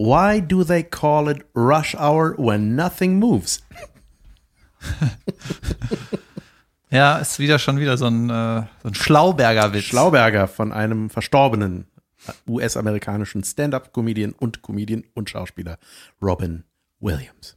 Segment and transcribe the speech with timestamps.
[0.00, 3.62] Why do they call it rush hour when nothing moves?
[6.92, 9.84] Ja, ist wieder schon wieder so ein, äh, so ein Schlauberger-Witz.
[9.84, 11.86] Schlauberger von einem verstorbenen
[12.48, 15.78] US-amerikanischen Stand-up-Comedian und Comedian und Schauspieler
[16.20, 16.64] Robin
[16.98, 17.56] Williams.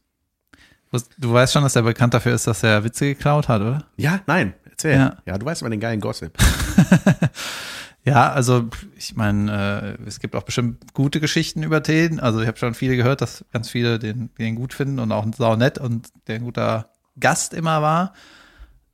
[1.17, 3.87] Du weißt schon, dass er bekannt dafür ist, dass er Witze geklaut hat, oder?
[3.97, 4.97] Ja, nein, erzähl.
[4.97, 5.17] Ja.
[5.25, 6.37] Ja, du weißt immer den geilen Gossip.
[8.05, 12.20] Ja, also ich meine, äh, es gibt auch bestimmt gute Geschichten über den.
[12.20, 15.26] Also ich habe schon viele gehört, dass ganz viele den, den gut finden und auch
[15.35, 16.89] sau nett und der ein guter
[17.20, 18.13] Gast immer war.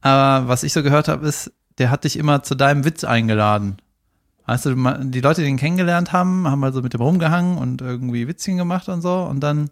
[0.01, 3.77] Aber was ich so gehört habe, ist, der hat dich immer zu deinem Witz eingeladen.
[4.45, 8.27] Weißt du, die Leute, die ihn kennengelernt haben, haben also mit dem rumgehangen und irgendwie
[8.27, 9.23] Witzchen gemacht und so.
[9.23, 9.69] Und dann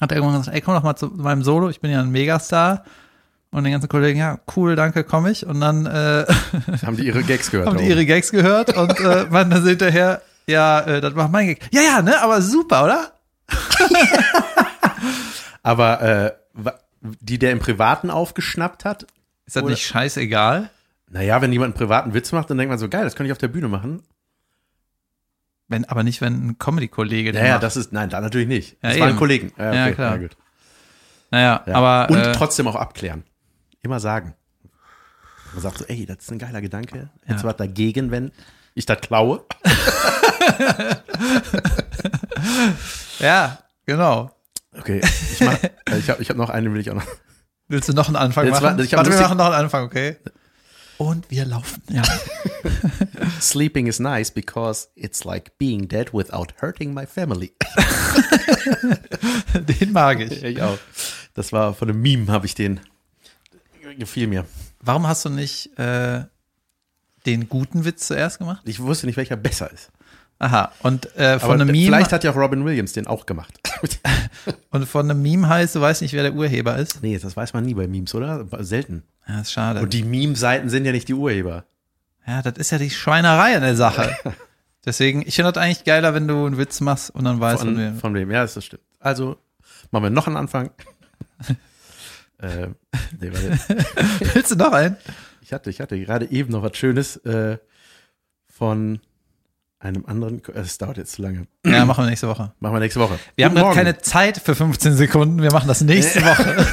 [0.00, 2.10] hat er irgendwann gesagt, ey, komm doch mal zu meinem Solo, ich bin ja ein
[2.10, 2.84] Megastar.
[3.54, 5.46] Und den ganzen Kollegen, ja, cool, danke, komm ich.
[5.46, 6.24] Und dann äh,
[6.84, 7.68] Haben die ihre Gags gehört?
[7.68, 11.46] haben die ihre Gags gehört und äh, waren dann hinterher, ja, äh, das war mein
[11.46, 11.60] Gag.
[11.70, 13.12] Ja, ja, ne, aber super, oder?
[15.62, 16.32] Aber äh,
[17.20, 19.04] die der im Privaten aufgeschnappt hat,
[19.46, 20.70] Ist das Oder- nicht scheißegal?
[21.10, 23.32] naja, wenn jemand einen privaten Witz macht, dann denkt man so, geil, das könnte ich
[23.32, 24.02] auf der Bühne machen.
[25.68, 27.62] Wenn, aber nicht, wenn ein Comedy-Kollege Naja, macht.
[27.62, 28.72] das ist, nein, da natürlich nicht.
[28.82, 29.18] Ja, Das waren eben.
[29.18, 29.52] Kollegen.
[29.56, 30.18] Ja, klar.
[30.18, 30.36] gut.
[31.30, 31.74] Naja, Ja.
[31.76, 33.22] aber Und äh, trotzdem auch abklären.
[33.84, 34.34] Immer sagen.
[35.52, 37.10] Man sagt so, ey, das ist ein geiler Gedanke.
[37.28, 37.48] Jetzt Ja.
[37.48, 38.32] was dagegen, wenn
[38.74, 39.44] ich das klaue.
[43.20, 44.30] ja, genau.
[44.76, 45.00] Okay,
[45.32, 47.06] ich, mach, äh, ich habe ich hab noch einen, will ich auch noch.
[47.68, 48.76] Willst du noch einen Anfang Jetzt machen?
[48.78, 50.16] war- ich hab Warte, wir machen noch einen Anfang, okay?
[50.98, 51.82] Und wir laufen.
[51.90, 52.02] Ja.
[53.40, 57.54] Sleeping is nice because it's like being dead without hurting my family.
[59.80, 60.42] Den mag ich.
[60.42, 60.78] ich auch.
[61.34, 62.80] Das war von einem Meme, habe ich den.
[63.98, 64.44] Gefiel mir.
[64.80, 66.24] Warum hast du nicht äh,
[67.26, 68.62] den guten Witz zuerst gemacht?
[68.66, 69.90] Ich wusste nicht, welcher besser ist.
[70.38, 73.24] Aha, und äh, von Aber einem Meme vielleicht hat ja auch Robin Williams den auch
[73.24, 73.60] gemacht.
[74.70, 77.02] und von einem Meme heißt, du weißt nicht, wer der Urheber ist.
[77.02, 78.46] nee, das weiß man nie bei Memes, oder?
[78.64, 79.04] Selten.
[79.28, 79.80] Ja, ist schade.
[79.80, 81.64] Und die Meme-Seiten sind ja nicht die Urheber.
[82.26, 84.16] Ja, das ist ja die Schweinerei an der Sache.
[84.84, 87.76] Deswegen, ich finde das eigentlich geiler, wenn du einen Witz machst und dann weißt Von,
[87.76, 88.30] du, von wem?
[88.30, 88.82] Ja, das stimmt.
[89.00, 89.38] Also,
[89.90, 90.70] machen wir noch einen Anfang.
[92.44, 92.68] äh,
[93.20, 93.58] nee, warte.
[94.34, 94.96] willst du noch einen?
[95.42, 97.58] Ich hatte, ich hatte gerade eben noch was Schönes äh,
[98.46, 99.00] von
[99.78, 100.40] einem anderen.
[100.54, 101.46] Es dauert jetzt zu lange.
[101.66, 102.52] Ja, machen wir nächste Woche.
[102.60, 103.18] Machen wir nächste Woche.
[103.36, 103.86] Wir haben Guten gerade Morgen.
[103.86, 105.42] keine Zeit für 15 Sekunden.
[105.42, 106.56] Wir machen das nächste Woche.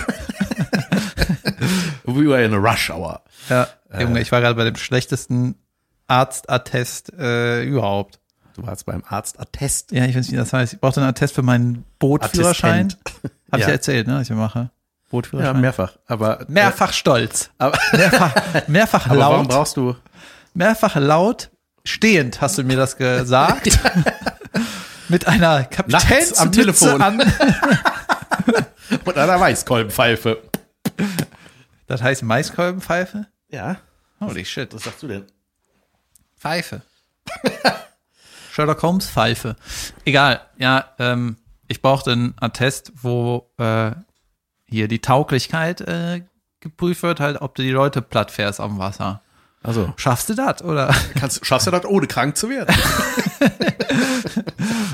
[2.06, 3.22] We were in a rush hour.
[3.50, 3.68] Ja,
[4.00, 5.56] Junge, ich war gerade bei dem schlechtesten
[6.08, 8.20] Arztattest äh, überhaupt.
[8.56, 9.92] Du warst beim Arztattest.
[9.92, 10.74] Ja, ich weiß nicht, wie das heißt.
[10.74, 12.90] Ich brauchte einen Attest für meinen Bootführerschein.
[12.92, 13.60] Habe ich Ja.
[13.68, 14.72] ja erzählt, ne, was ich mache.
[15.12, 15.62] Ja, Bootführerschein.
[15.62, 15.98] mehrfach.
[16.08, 17.46] Aber, mehrfach stolz.
[17.60, 19.50] Äh, aber, Mehrfach, mehrfach aber warum laut.
[19.50, 19.96] brauchst du.
[20.54, 21.50] Mehrfach laut.
[21.84, 23.68] Stehend hast du mir das gesagt.
[25.10, 27.02] Mit einer Kapitänsmütze am Telefon.
[27.02, 27.20] an.
[29.06, 30.42] Und einer Weißkolbenpfeife.
[31.88, 33.28] Das heißt Maiskolbenpfeife?
[33.50, 33.78] Ja.
[34.22, 34.74] Holy shit.
[34.74, 35.26] Was sagst du denn?
[36.38, 36.82] Pfeife.
[38.52, 39.56] Sherlock Holmes Pfeife.
[40.06, 43.92] Egal, ja, ähm, ich brauchte einen Attest, wo äh,
[44.72, 46.22] hier die Tauglichkeit äh,
[46.60, 49.22] geprüft wird, halt, ob du die Leute platt fährst am Wasser.
[49.64, 50.94] Also, Schaffst du das, oder?
[51.20, 52.74] kannst, schaffst du das, ohne krank zu werden?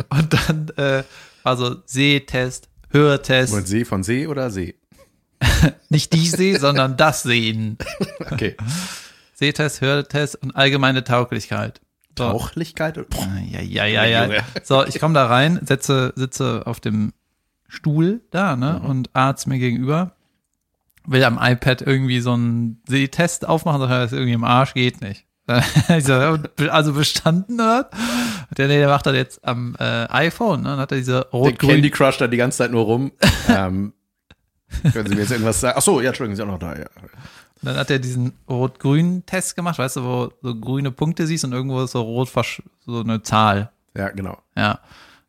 [0.09, 1.03] Und dann, äh,
[1.43, 4.75] also Sehtest, Hörtest, Und See von See oder See?
[5.89, 7.77] nicht die See, sondern das Sehen.
[8.19, 8.57] Okay.
[9.33, 11.79] Sehtest, Hörtest und allgemeine Tauglichkeit.
[12.17, 12.31] So.
[12.31, 12.95] Tauchlichkeit?
[13.09, 14.43] Boah, Ja, ja, ja, ja.
[14.63, 17.13] So, ich komme da rein, setze, sitze auf dem
[17.67, 20.13] Stuhl da, ne, und Arzt mir gegenüber,
[21.05, 24.73] will am iPad irgendwie so einen Sehtest aufmachen, sagt, er, das ist irgendwie im Arsch,
[24.73, 25.25] geht nicht.
[25.97, 26.37] ich ja,
[26.69, 27.59] also bestanden?
[27.61, 30.69] Und Der, nee, der macht das jetzt am äh, iPhone, ne?
[30.71, 33.13] Dann hat er diese Der rot-grün Candy Crush da die ganze Zeit nur rum.
[33.47, 33.93] ähm,
[34.91, 35.75] können Sie mir jetzt irgendwas sagen?
[35.77, 36.77] Ach so, ja, Entschuldigung, Sie sind auch noch da.
[36.77, 36.87] Ja.
[37.61, 41.53] Dann hat er diesen rot-grünen Test gemacht, weißt du, wo so grüne Punkte siehst und
[41.53, 42.29] irgendwo ist so rot
[42.85, 43.71] so eine Zahl.
[43.95, 44.37] ja, genau.
[44.55, 44.79] Ja.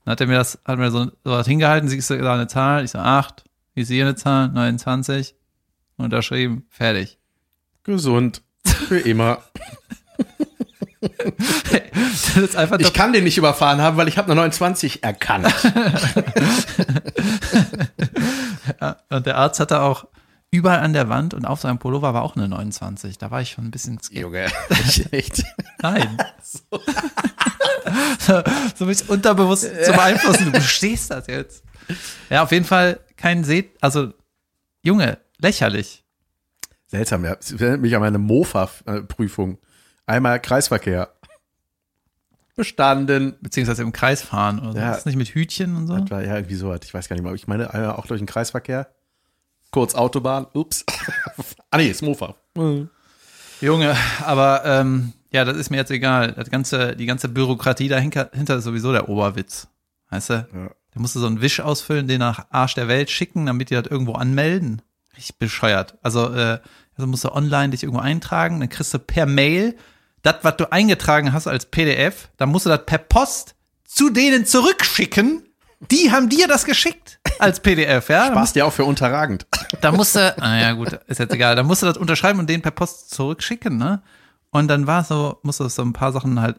[0.09, 2.47] Dann hat er mir das, hat mir so, so was hingehalten, siehst du da eine
[2.47, 2.83] Zahl?
[2.83, 3.45] Ich so, 8,
[3.75, 5.35] ich sehe eine Zahl, 29,
[5.99, 7.19] unterschrieben, fertig.
[7.83, 8.41] Gesund.
[8.65, 9.43] Für immer.
[12.79, 15.47] Ich kann den nicht überfahren haben, weil ich habe eine 29 erkannt.
[19.11, 20.07] Und der Arzt hatte auch
[20.51, 23.19] überall an der Wand und auf seinem Pullover war auch eine 29.
[23.19, 24.23] Da war ich schon ein bisschen skeptisch.
[24.23, 24.47] Junge,
[25.11, 25.43] echt.
[25.83, 26.17] Nein.
[28.19, 28.43] so.
[28.75, 30.47] so mich unterbewusst zu beeinflussen.
[30.47, 31.65] Du bestehst das jetzt.
[32.31, 34.13] Ja, auf jeden Fall kein Seht, also
[34.83, 36.05] Junge, lächerlich.
[36.87, 37.37] Seltsam, ja.
[37.39, 39.59] Es erinnert mich an meine Mofa-Prüfung.
[40.07, 41.13] Einmal Kreisverkehr.
[42.57, 43.37] Bestanden.
[43.41, 44.79] Beziehungsweise im Kreis fahren oder so.
[44.79, 44.91] Ja.
[44.91, 45.97] Ist das nicht mit Hütchen und so?
[45.97, 47.35] Ja irgendwie so, ich weiß gar nicht mehr.
[47.35, 48.89] Ich meine, äh, auch durch den Kreisverkehr.
[49.71, 50.85] Kurz Autobahn, ups.
[51.71, 52.35] ah nee, ist Mofa.
[53.61, 56.33] Junge, aber ähm, ja, das ist mir jetzt egal.
[56.33, 59.69] Das ganze, die ganze Bürokratie dahinter hinter ist sowieso der Oberwitz.
[60.11, 60.35] Weißt du?
[60.35, 60.71] Ja.
[60.95, 63.75] Da musst du so einen Wisch ausfüllen, den nach Arsch der Welt schicken, damit die
[63.75, 64.83] das irgendwo anmelden.
[65.17, 65.99] Richtig bescheuert.
[66.03, 66.61] Also, äh,
[66.97, 69.77] also musst du online dich irgendwo eintragen, dann kriegst du per Mail
[70.23, 73.55] das, was du eingetragen hast als PDF, dann musst du das per Post
[73.85, 75.48] zu denen zurückschicken.
[75.81, 78.31] Die haben dir das geschickt als PDF, ja?
[78.31, 79.47] Passt ja auch für unterragend.
[79.81, 82.51] Da musst du, ah ja gut, ist jetzt egal, da musst du das unterschreiben und
[82.51, 84.03] den per Post zurückschicken, ne?
[84.51, 86.59] Und dann war es so, musst du so ein paar Sachen halt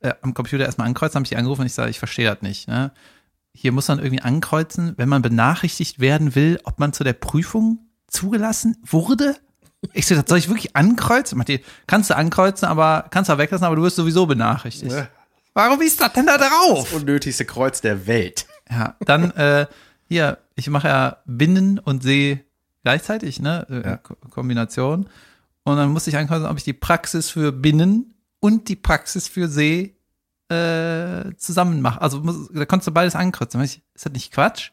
[0.00, 2.42] äh, am Computer erstmal ankreuzen, habe ich die angerufen und ich sage, ich verstehe das
[2.42, 2.92] nicht, ne?
[3.54, 7.80] Hier muss man irgendwie ankreuzen, wenn man benachrichtigt werden will, ob man zu der Prüfung
[8.06, 9.36] zugelassen wurde.
[9.92, 11.42] Ich so, das soll ich wirklich ankreuzen?
[11.46, 14.92] Die, kannst du ankreuzen, aber kannst du auch weglassen, aber du wirst sowieso benachrichtigt.
[14.92, 15.08] Ja.
[15.54, 16.92] Warum ist das denn da drauf?
[16.94, 18.46] Unnötigste Kreuz der Welt.
[18.70, 19.66] Ja, dann äh,
[20.08, 22.44] hier, ich mache ja Binnen und See
[22.82, 23.66] gleichzeitig, ne?
[23.70, 23.96] Äh, Ja.
[23.96, 25.08] Ko Kombination.
[25.64, 29.46] Und dann musste ich ankreuzen, ob ich die Praxis für Binnen und die Praxis für
[29.48, 29.96] See
[30.48, 32.02] äh, zusammen mache.
[32.02, 33.60] Also muss, da konntest du beides ankreuzen.
[33.60, 34.70] Da Ich, ist das nicht Quatsch?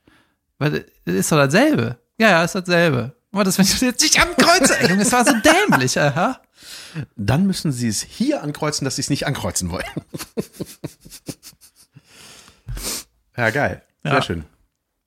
[0.58, 2.00] Weil das ist doch dasselbe.
[2.20, 3.16] Ja, ja, ist dasselbe.
[3.32, 6.42] Aber das, wenn ich das jetzt nicht ankreuze, ey, das war so dämlich, aha.
[7.16, 9.86] Dann müssen sie es hier ankreuzen, dass sie es nicht ankreuzen wollen.
[13.40, 13.82] ja, geil.
[14.04, 14.22] Sehr Ja.
[14.22, 14.44] schön.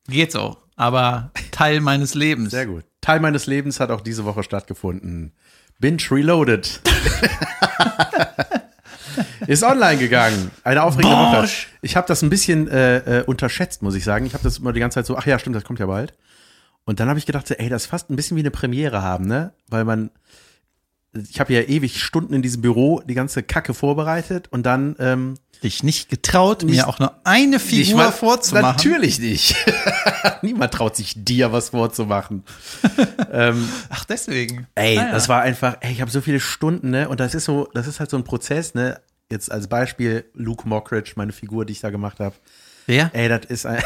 [0.08, 0.56] Geht so.
[0.76, 2.50] Aber Teil meines Lebens.
[2.50, 2.84] Sehr gut.
[3.00, 5.32] Teil meines Lebens hat auch diese Woche stattgefunden.
[5.78, 6.80] Binge Reloaded.
[9.46, 10.50] Ist online gegangen.
[10.64, 11.40] Eine aufregende Woche.
[11.42, 11.68] Bosch.
[11.82, 14.24] Ich habe das ein bisschen äh, äh, unterschätzt, muss ich sagen.
[14.24, 16.14] Ich habe das immer die ganze Zeit so, ach ja, stimmt, das kommt ja bald.
[16.84, 19.26] Und dann habe ich gedacht, ey, das ist fast ein bisschen wie eine Premiere haben,
[19.26, 19.52] ne?
[19.68, 20.10] Weil man,
[21.12, 25.34] ich habe ja ewig Stunden in diesem Büro die ganze Kacke vorbereitet und dann ähm,
[25.62, 28.66] dich nicht getraut, Nicht- mir auch nur eine Figur war- vorzumachen.
[28.76, 29.54] Natürlich nicht.
[30.42, 32.44] Niemand traut sich dir was vorzumachen.
[33.32, 34.66] ähm, Ach, deswegen.
[34.74, 35.12] Ey, Ah, ja.
[35.12, 37.08] das war einfach, ey, ich habe so viele Stunden, ne?
[37.08, 39.00] Und das ist so, das ist halt so ein Prozess, ne?
[39.30, 42.34] Jetzt als Beispiel Luke Mockridge, meine Figur, die ich da gemacht habe.
[42.86, 43.10] Wer?
[43.14, 43.82] Ey, das ist ein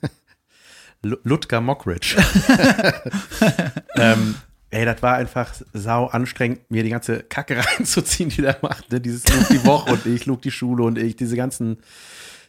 [1.02, 2.16] Lu- Ludger Mockridge.
[3.96, 4.34] ähm,
[4.76, 8.92] ey, das war einfach sau anstrengend, mir die ganze Kacke reinzuziehen, die der macht.
[8.92, 9.00] Ne?
[9.00, 11.78] Dieses Luke die Woche und ich, Luke die Schule und ich, diese ganzen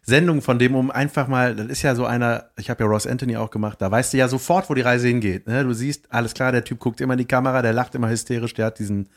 [0.03, 3.07] Sendungen von dem, um einfach mal, das ist ja so einer, ich habe ja Ross
[3.07, 5.47] Anthony auch gemacht, da weißt du ja sofort, wo die Reise hingeht.
[5.47, 5.63] Ne?
[5.63, 8.53] Du siehst, alles klar, der Typ guckt immer in die Kamera, der lacht immer hysterisch,
[8.53, 9.09] der hat diesen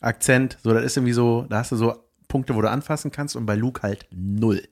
[0.00, 0.58] Akzent.
[0.62, 1.94] So, das ist irgendwie so, da hast du so
[2.28, 4.62] Punkte, wo du anfassen kannst und bei Luke halt null.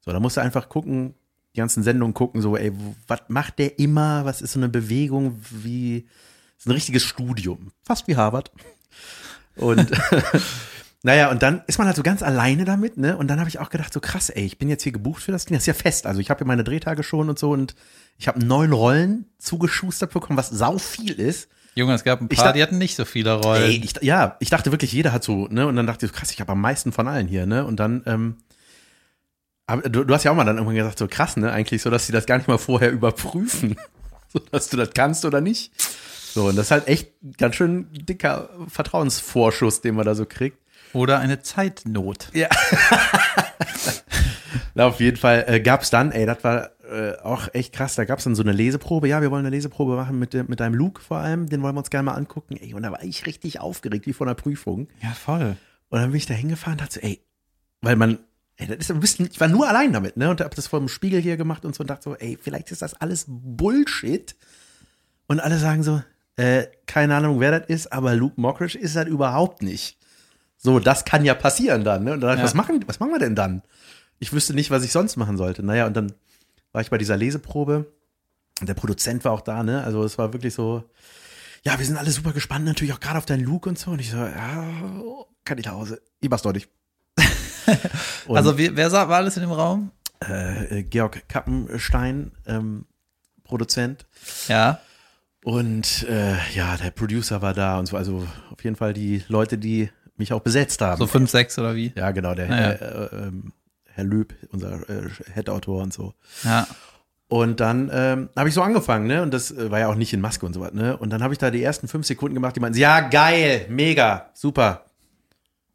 [0.00, 1.14] So, da musst du einfach gucken,
[1.54, 2.72] die ganzen Sendungen gucken, so, ey,
[3.06, 4.24] was macht der immer?
[4.24, 5.38] Was ist so eine Bewegung?
[5.50, 6.06] Wie,
[6.64, 7.68] ist ein richtiges Studium.
[7.82, 8.50] Fast wie Harvard.
[9.56, 9.90] Und,
[11.02, 13.16] naja, und dann ist man halt so ganz alleine damit, ne?
[13.16, 15.32] Und dann habe ich auch gedacht, so krass, ey, ich bin jetzt hier gebucht für
[15.32, 16.06] das Ding, das ist ja fest.
[16.06, 17.74] Also ich habe ja meine Drehtage schon und so und
[18.18, 21.48] ich habe neun Rollen zugeschustert bekommen, was sau viel ist.
[21.74, 23.62] Junge, es gab ein Ich paar, dacht- die hatten nicht so viele Rollen.
[23.62, 25.66] Ey, ich, ja, ich dachte wirklich, jeder hat so, ne?
[25.66, 27.66] Und dann dachte ich, so, krass, ich habe am meisten von allen hier, ne?
[27.66, 28.36] Und dann, ähm,
[29.66, 31.50] aber du, du hast ja auch mal dann irgendwann gesagt, so krass, ne?
[31.52, 33.76] Eigentlich so, dass sie das gar nicht mal vorher überprüfen,
[34.32, 35.72] so dass du das kannst oder nicht.
[36.34, 40.58] So, und das ist halt echt ganz schön dicker Vertrauensvorschuss, den man da so kriegt.
[40.92, 42.28] Oder eine Zeitnot.
[42.34, 42.48] Ja.
[44.74, 48.04] Na, auf jeden Fall äh, gab's dann, ey, das war äh, auch echt krass, da
[48.04, 49.06] gab's dann so eine Leseprobe.
[49.06, 51.78] Ja, wir wollen eine Leseprobe machen mit, mit deinem Luke vor allem, den wollen wir
[51.78, 52.56] uns gerne mal angucken.
[52.56, 54.88] Ey, und da war ich richtig aufgeregt, wie vor einer Prüfung.
[55.04, 55.56] Ja, voll.
[55.88, 57.20] Und dann bin ich da hingefahren und dachte so, ey,
[57.80, 58.18] weil man,
[58.56, 60.30] ey, das ist ein bisschen, ich war nur allein damit, ne?
[60.30, 62.72] Und hab das vor dem Spiegel hier gemacht und so und dachte so, ey, vielleicht
[62.72, 64.34] ist das alles Bullshit.
[65.26, 66.02] Und alle sagen so,
[66.36, 69.98] äh, keine Ahnung, wer das ist, aber Luke Mockridge ist das überhaupt nicht.
[70.56, 72.12] So, das kann ja passieren dann, ne?
[72.14, 72.44] Und dann dachte ich, Ja.
[72.46, 73.62] was machen, was machen wir denn dann?
[74.18, 75.62] Ich wüsste nicht, was ich sonst machen sollte.
[75.62, 76.12] Naja, und dann
[76.72, 77.92] war ich bei dieser Leseprobe.
[78.60, 79.82] Und der Produzent war auch da, ne?
[79.84, 80.84] Also es war wirklich so,
[81.64, 83.90] ja, wir sind alle super gespannt, natürlich auch gerade auf deinen Look und so.
[83.90, 84.64] Und ich so, ja,
[85.44, 86.00] kann ich nach Hause.
[86.20, 86.68] Ich mach's deutlich.
[88.26, 89.90] Und, Also, wer, wer war alles in dem Raum?
[90.20, 92.86] äh, Georg Kappenstein, ähm,
[93.42, 94.06] Produzent.
[94.48, 94.80] Ja.
[95.44, 97.98] Und äh, ja, der Producer war da und so.
[97.98, 100.98] Also auf jeden Fall die Leute, die mich auch besetzt haben.
[100.98, 101.92] So fünf, sechs oder wie?
[101.94, 102.56] ja, genau, der Ah, ja.
[102.56, 103.52] Herr, äh, ähm,
[103.92, 106.14] Herr Löb, unser äh, Head-Autor und so.
[106.44, 106.66] Ja.
[107.28, 109.20] Und dann ähm, habe ich so angefangen, ne?
[109.22, 110.96] Und das äh, war ja auch nicht in Maske und so was, ne?
[110.96, 114.30] Und dann habe ich da die ersten fünf Sekunden gemacht, die meinten, ja, geil, mega,
[114.32, 114.83] super.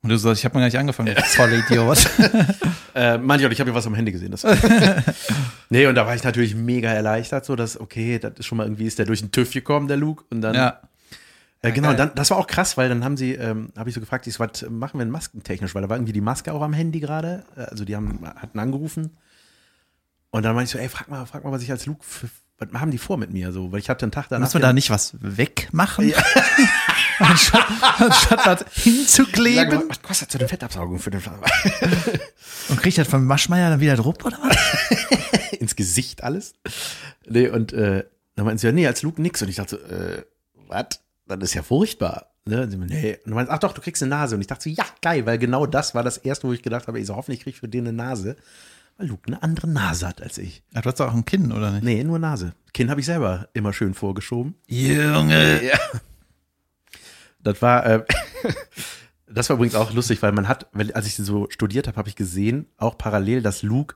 [0.01, 1.13] Und du sagst, ich habe noch gar nicht angefangen.
[1.13, 2.09] du Voll Idiot.
[2.95, 4.31] Äh, manche, ich habe ja was am Handy gesehen.
[4.31, 4.43] Das
[5.69, 8.65] nee, und da war ich natürlich mega erleichtert, so dass, okay, das ist schon mal
[8.65, 10.25] irgendwie, ist der durch den TÜV gekommen, der Luke.
[10.31, 10.81] Und dann ja.
[11.61, 14.01] Äh, genau, dann, das war auch krass, weil dann haben sie, ähm, habe ich so
[14.01, 15.75] gefragt, ich was machen wir denn maskentechnisch?
[15.75, 17.43] Weil da war irgendwie die Maske auch am Handy gerade.
[17.55, 19.17] Äh, Also die haben, hatten angerufen.
[20.31, 22.27] Und dann meinte ich so, ey, frag mal, frag mal, was ich als Luke, für,
[22.59, 23.51] was haben die vor mit mir?
[23.51, 24.47] So, weil ich hatte einen Tag danach.
[24.47, 26.13] Muss man da nicht was wegmachen?
[27.19, 27.65] anstatt,
[27.97, 29.79] anstatt was hinzukleben?
[29.79, 31.21] was, was kostet so eine Fettabsaugung für den
[32.69, 35.51] Und kriegt das von Maschmeyer dann wieder Druck oder was?
[35.59, 36.53] ins Gesicht alles?
[37.27, 39.41] Nee, und äh, dann meinten sie ja, nee, als Luke nix.
[39.41, 40.23] Und ich dachte so, äh,
[40.67, 41.01] was?
[41.27, 42.31] Das ist ja furchtbar.
[42.45, 42.63] Ne?
[42.63, 43.13] Und sie meinen, nee.
[43.13, 44.35] Und dann meinten, ach doch, du kriegst eine Nase.
[44.35, 46.87] Und ich dachte so, ja, geil, weil genau das war das erste, wo ich gedacht
[46.87, 48.35] habe, ich so, hoffentlich krieg ich für den eine Nase.
[48.99, 50.61] Weil Luke eine andere Nase hat als ich.
[50.73, 51.85] Ach, du hast doch auch ein Kinn, oder nicht?
[51.85, 52.51] Nee, nur Nase.
[52.73, 54.55] Kinn habe ich selber immer schön vorgeschoben.
[54.67, 55.63] Junge.
[55.63, 55.79] Ja.
[57.41, 58.03] Das war, äh,
[59.25, 62.17] das war übrigens auch lustig, weil man hat, als ich so studiert habe, habe ich
[62.17, 63.95] gesehen, auch parallel, dass Luke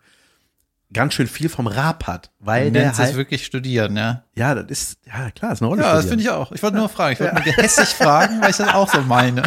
[0.93, 4.23] ganz schön viel vom Rap hat, weil Du der nennst es halt, wirklich studieren, ja?
[4.35, 5.81] ja, das ist, ja klar, ist eine Rolle.
[5.81, 6.53] Ja, das finde ich auch.
[6.53, 7.11] Ich wollte nur fragen.
[7.11, 9.43] Ich wollte nur gehässig fragen, weil ich das auch so meine.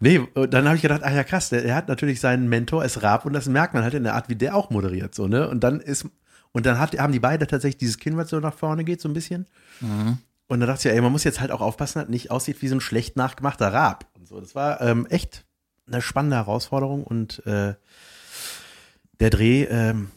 [0.00, 2.82] Nee, und dann habe ich gedacht, ach ja krass, der, der hat natürlich seinen Mentor
[2.82, 5.26] als Rap und das merkt man halt in der Art, wie der auch moderiert, so,
[5.26, 5.48] ne?
[5.48, 6.06] Und dann ist,
[6.52, 9.08] und dann hat, haben die beide tatsächlich dieses Kinn, was so nach vorne geht, so
[9.08, 9.46] ein bisschen.
[10.46, 12.60] Und dann dachte ich, ja, ey, man muss jetzt halt auch aufpassen, dass nicht aussieht
[12.62, 14.40] wie so ein schlecht nachgemachter Rap und so.
[14.40, 15.44] Das war ähm, echt
[15.86, 17.74] eine spannende Herausforderung und äh,
[19.20, 20.10] der Dreh, ähm,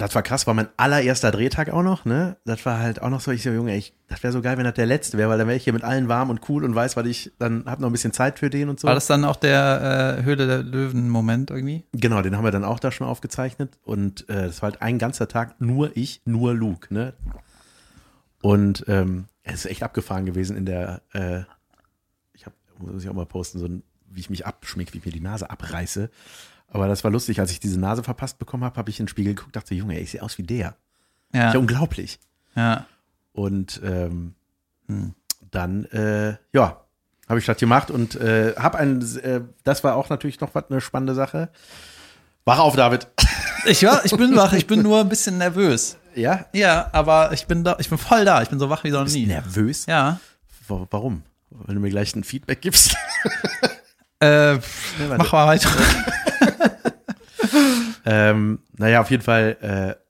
[0.00, 2.38] das war krass, war mein allererster Drehtag auch noch, ne?
[2.46, 4.64] Das war halt auch noch so, ich so, Junge, ich, das wäre so geil, wenn
[4.64, 6.74] das der letzte wäre, weil dann wäre ich hier mit allen warm und cool und
[6.74, 8.88] weiß, weil ich dann hab noch ein bisschen Zeit für den und so.
[8.88, 11.84] War das dann auch der äh, Höhle der Löwen-Moment irgendwie?
[11.92, 14.98] Genau, den haben wir dann auch da schon aufgezeichnet und äh, das war halt ein
[14.98, 17.12] ganzer Tag nur ich, nur Luke, ne?
[18.40, 21.42] Und ähm, es ist echt abgefahren gewesen in der, äh,
[22.32, 25.04] ich habe, muss ich auch mal posten, so ein, wie ich mich abschmink, wie ich
[25.04, 26.10] mir die Nase abreiße.
[26.70, 29.08] Aber das war lustig, als ich diese Nase verpasst bekommen habe, habe ich in den
[29.10, 30.76] Spiegel geguckt, dachte, Junge, ich sehe aus wie der.
[31.32, 31.52] Ja.
[31.52, 32.18] Ja, unglaublich.
[32.56, 32.86] ja.
[33.32, 34.34] Und ähm,
[35.52, 36.80] dann, äh, ja,
[37.28, 40.64] habe ich das gemacht und äh, habe ein, äh, das war auch natürlich noch was
[40.68, 41.48] eine spannende Sache.
[42.44, 43.06] Wach auf, David.
[43.66, 45.96] Ich, war, ich bin wach, ich bin nur ein bisschen nervös.
[46.16, 46.46] Ja?
[46.52, 49.06] Ja, aber ich bin da, ich bin voll da, ich bin so wach wie noch
[49.06, 49.26] nie.
[49.26, 49.86] nervös?
[49.86, 50.18] Ja.
[50.66, 51.22] Wa- Warum?
[51.50, 52.96] Wenn du mir gleich ein Feedback gibst.
[54.20, 54.56] Äh,
[55.18, 55.68] mach mal weiter.
[58.04, 60.00] ähm, naja, auf jeden Fall äh,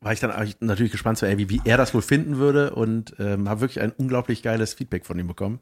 [0.00, 3.14] war ich dann natürlich gespannt, so, ey, wie, wie er das wohl finden würde und
[3.18, 5.60] ähm, habe wirklich ein unglaublich geiles Feedback von ihm bekommen.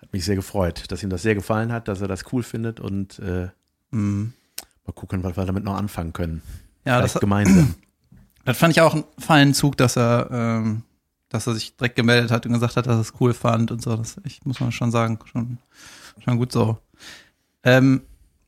[0.00, 2.80] Hat mich sehr gefreut, dass ihm das sehr gefallen hat, dass er das cool findet
[2.80, 3.48] und äh,
[3.90, 6.42] mal gucken, was wir damit noch anfangen können.
[6.84, 7.74] Ja, Vielleicht das, gemeinsam.
[8.44, 10.82] das fand ich auch einen feinen Zug, dass er, ähm,
[11.28, 13.82] dass er sich direkt gemeldet hat und gesagt hat, dass er es cool fand und
[13.82, 13.96] so.
[13.96, 15.58] Das ich, muss man schon sagen, schon,
[16.24, 16.78] schon gut so.
[17.64, 18.02] Ähm,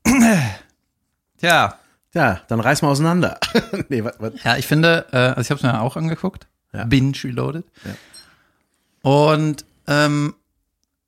[1.44, 1.78] tja,
[2.14, 3.38] Ja, dann reiß mal auseinander.
[3.88, 6.84] nee, was, was, Ja, ich finde, äh, also ich habe es mir auch angeguckt, Ja.
[6.84, 7.64] Binge Reloaded.
[7.84, 9.10] Ja.
[9.10, 10.34] Und ähm,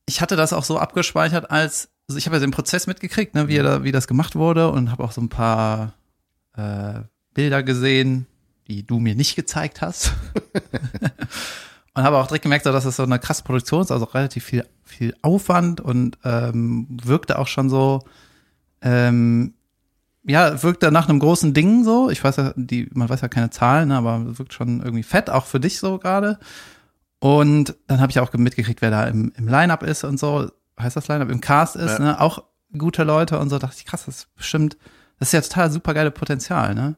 [0.07, 3.49] ich hatte das auch so abgespeichert, als also ich habe ja den Prozess mitgekriegt, ne,
[3.49, 5.95] wie, er da, wie das gemacht wurde und habe auch so ein paar
[6.57, 7.01] äh,
[7.35, 8.27] Bilder gesehen,
[8.69, 10.13] die du mir nicht gezeigt hast.
[11.95, 14.45] und habe auch direkt gemerkt, so, dass es so eine krasse Produktion ist, also relativ
[14.45, 18.05] viel, viel Aufwand und ähm, wirkte auch schon so,
[18.83, 19.55] ähm,
[20.27, 22.11] ja, wirkt da nach einem großen Ding so.
[22.11, 25.31] Ich weiß ja, die, man weiß ja keine Zahlen, ne, aber wirkt schon irgendwie fett,
[25.31, 26.39] auch für dich so gerade.
[27.19, 30.51] Und dann habe ich auch mitgekriegt, wer da im, im Line-Up ist und so.
[30.79, 31.31] Heißt das Line-Up?
[31.31, 32.05] Im Cast ist, Ja.
[32.05, 32.21] ne?
[32.21, 32.45] Auch
[32.77, 33.59] gute Leute und so.
[33.59, 34.77] Dachte ich, krass, das ist bestimmt,
[35.19, 36.97] das ist ja total super geile Potenzial, ne?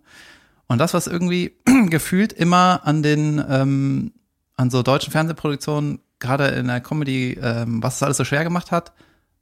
[0.66, 1.56] Und das, was irgendwie
[1.88, 4.12] gefühlt immer an den, ähm,
[4.56, 8.70] an so deutschen Fernsehproduktionen, gerade in der Comedy, ähm, was es alles so schwer gemacht
[8.72, 8.92] hat,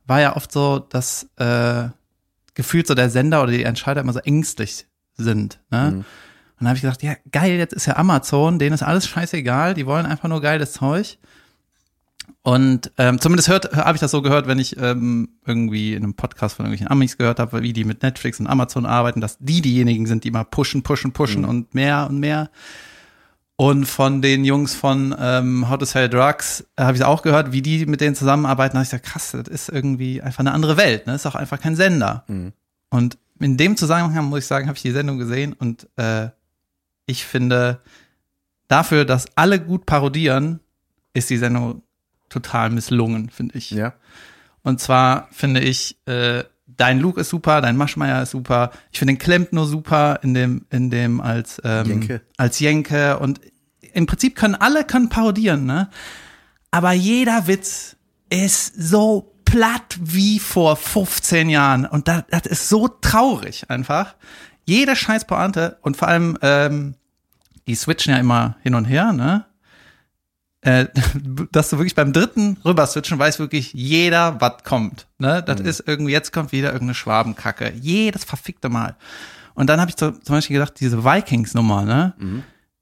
[0.07, 1.89] war ja oft so, dass äh,
[2.57, 4.87] gefühlt so der Sender oder die Entscheider immer so ängstlich
[5.17, 5.61] sind.
[5.71, 5.91] Ne?
[5.93, 5.99] Mhm.
[5.99, 6.05] Und
[6.61, 9.87] dann habe ich gedacht, ja, geil, jetzt ist ja Amazon, denen ist alles scheißegal, die
[9.87, 11.19] wollen einfach nur geiles Zeug.
[12.43, 16.15] Und ähm, zumindest hört habe ich das so gehört, wenn ich ähm, irgendwie in einem
[16.15, 19.61] Podcast von irgendwelchen Amis gehört habe, wie die mit Netflix und Amazon arbeiten, dass die
[19.61, 22.51] diejenigen sind, die mal pushen, pushen, pushen und mehr und mehr.
[23.59, 27.53] Und von den Jungs von ähm, How to Sell Drugs äh, habe ich auch gehört,
[27.53, 28.75] wie die mit denen zusammenarbeiten.
[28.75, 31.07] Da habe ich gesagt, krass, das ist irgendwie einfach eine andere Welt.
[31.07, 31.15] Ne?
[31.15, 32.25] Das ist auch einfach kein Sender.
[32.91, 36.29] Und in dem Zusammenhang muss ich sagen, habe ich die Sendung gesehen und äh,
[37.07, 37.81] ich finde,
[38.69, 40.61] dafür, dass alle gut parodieren,
[41.15, 41.83] ist die Sendung
[42.29, 43.71] total misslungen, finde ich.
[43.71, 43.95] ja.
[44.63, 46.43] Und zwar finde ich, äh,
[46.77, 48.71] dein Luke ist super, dein Maschmeyer ist super.
[48.93, 52.21] Ich finde den Klempner super in dem, in dem als, ähm, Jenke.
[52.37, 53.19] als Jenke.
[53.19, 53.41] Und
[53.93, 55.89] im Prinzip können alle können parodieren, ne?
[56.71, 57.97] Aber jeder Witz
[58.29, 61.87] ist so platt wie vor 15 Jahren.
[61.87, 64.17] Und das, das ist so traurig einfach.
[64.65, 66.97] Jede scheiß Pointe und vor allem, ähm,
[67.67, 69.47] die switchen ja immer hin und her, ne?
[70.67, 70.87] Äh,
[71.53, 75.07] dass du wirklich beim dritten rüberswitchen weiß wirklich jeder, was kommt.
[75.19, 75.43] Ne?
[75.43, 77.73] Das ist irgendwie, jetzt kommt wieder irgendeine Schwabenkacke.
[77.81, 78.97] Jedes verfickte Mal.
[79.55, 82.15] Und dann habe ich zum Beispiel gedacht, diese Vikings-Nummer, ne?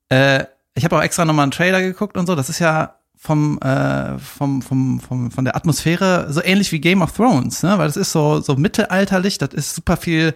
[0.08, 2.34] Äh, ich habe auch extra nochmal einen Trailer geguckt und so.
[2.34, 7.02] Das ist ja vom, äh, vom, vom, vom, von der Atmosphäre so ähnlich wie Game
[7.02, 7.78] of Thrones, ne?
[7.78, 10.34] Weil das ist so, so mittelalterlich, das ist super viel,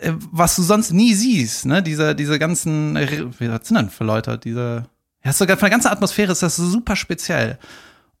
[0.00, 1.82] äh, was du sonst nie siehst, ne?
[1.82, 2.96] Diese, diese ganzen,
[3.38, 4.36] wie was sind denn für Leute?
[4.36, 4.86] Diese,
[5.24, 7.58] ja, sogar von der ganzen Atmosphäre ist das super speziell.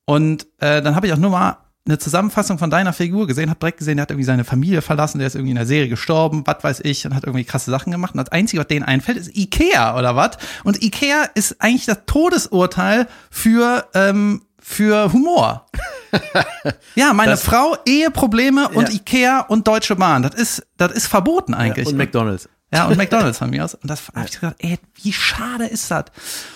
[0.06, 3.60] Und äh, dann habe ich auch nur mal eine Zusammenfassung von deiner Figur gesehen, habe
[3.60, 6.42] direkt gesehen, der hat irgendwie seine Familie verlassen, der ist irgendwie in der Serie gestorben,
[6.46, 8.14] was weiß ich, und hat irgendwie krasse Sachen gemacht.
[8.14, 10.38] Und das Einzige, was denen einfällt, ist Ikea oder was?
[10.64, 15.66] Und Ikea ist eigentlich das Todesurteil für ähm, für Humor.
[16.94, 18.94] ja, meine Das- Frau, Eheprobleme und Ja.
[18.94, 20.22] Ikea und Deutsche Bahn.
[20.22, 21.86] Das ist, das ist verboten eigentlich.
[21.86, 22.48] Und McDonalds.
[22.72, 23.74] Ja, und McDonalds von mir aus.
[23.74, 26.06] Und das habe ich gedacht, ey, wie schade ist das?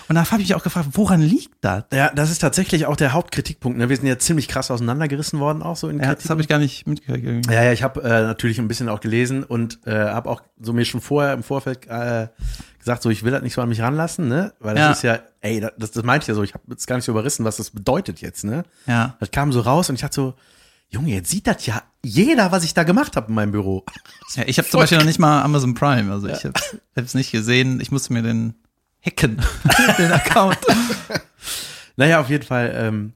[0.09, 1.85] Und da habe ich mich auch gefragt, woran liegt das?
[1.93, 3.77] Ja, das ist tatsächlich auch der Hauptkritikpunkt.
[3.77, 3.87] Ne?
[3.87, 6.23] Wir sind ja ziemlich krass auseinandergerissen worden, auch so in Ja, Kritik.
[6.23, 7.25] das habe ich gar nicht mitgekriegt.
[7.25, 7.53] irgendwie.
[7.53, 10.73] Ja, ja, ich habe äh, natürlich ein bisschen auch gelesen und äh, habe auch so
[10.73, 12.27] mir schon vorher im Vorfeld äh,
[12.79, 14.51] gesagt, so ich will das nicht so an mich ranlassen, ne?
[14.59, 14.91] Weil das Ja.
[14.91, 17.13] ist ja, ey, das, das meinte ich ja so, ich habe jetzt gar nicht so
[17.13, 18.63] überrissen, was das bedeutet jetzt, ne?
[18.87, 19.15] Ja.
[19.21, 20.33] Das kam so raus und ich dachte so,
[20.91, 23.85] Junge, jetzt sieht das ja jeder, was ich da gemacht habe in meinem Büro.
[24.35, 26.53] Ja, ich habe zum Beispiel noch nicht mal Amazon Prime, also ich habe
[26.93, 27.81] es nicht gesehen.
[27.81, 28.53] Ich musste mir den
[29.03, 29.41] hacken,
[29.97, 30.59] den Account.
[31.95, 33.13] Naja, auf jeden Fall, ähm,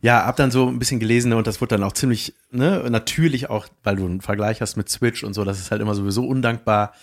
[0.00, 3.50] ja, hab dann so ein bisschen gelesen und das wurde dann auch ziemlich, ne, natürlich
[3.50, 6.24] auch, weil du einen Vergleich hast mit Switch und so, das ist halt immer sowieso
[6.24, 6.94] undankbar.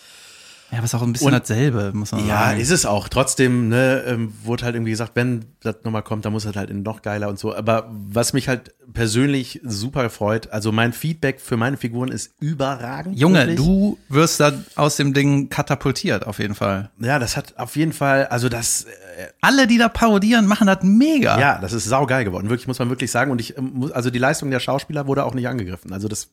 [0.71, 2.59] Ja, aber ist auch ein bisschen Und- dasselbe, muss man Ja, sagen.
[2.61, 3.09] ist es auch.
[3.09, 6.73] Trotzdem, ne, ähm, wurde halt irgendwie gesagt, wenn das nochmal kommt, dann muss das halt
[6.73, 7.53] noch geiler und so.
[7.53, 13.19] Aber was mich halt persönlich super freut, also mein Feedback für meine Figuren ist überragend.
[13.19, 13.57] Junge, wirklich.
[13.57, 16.89] du wirst da aus dem Ding katapultiert, auf jeden Fall.
[16.99, 20.83] Ja, das hat auf jeden Fall, also das, äh, Alle, die da parodieren, machen das
[20.83, 21.37] mega.
[21.37, 22.49] ja, das ist saugeil geworden.
[22.49, 23.29] Wirklich, muss man wirklich sagen.
[23.31, 25.91] Und ich ähm, muss, also die Leistung der Schauspieler wurde auch nicht angegriffen.
[25.91, 26.29] Also das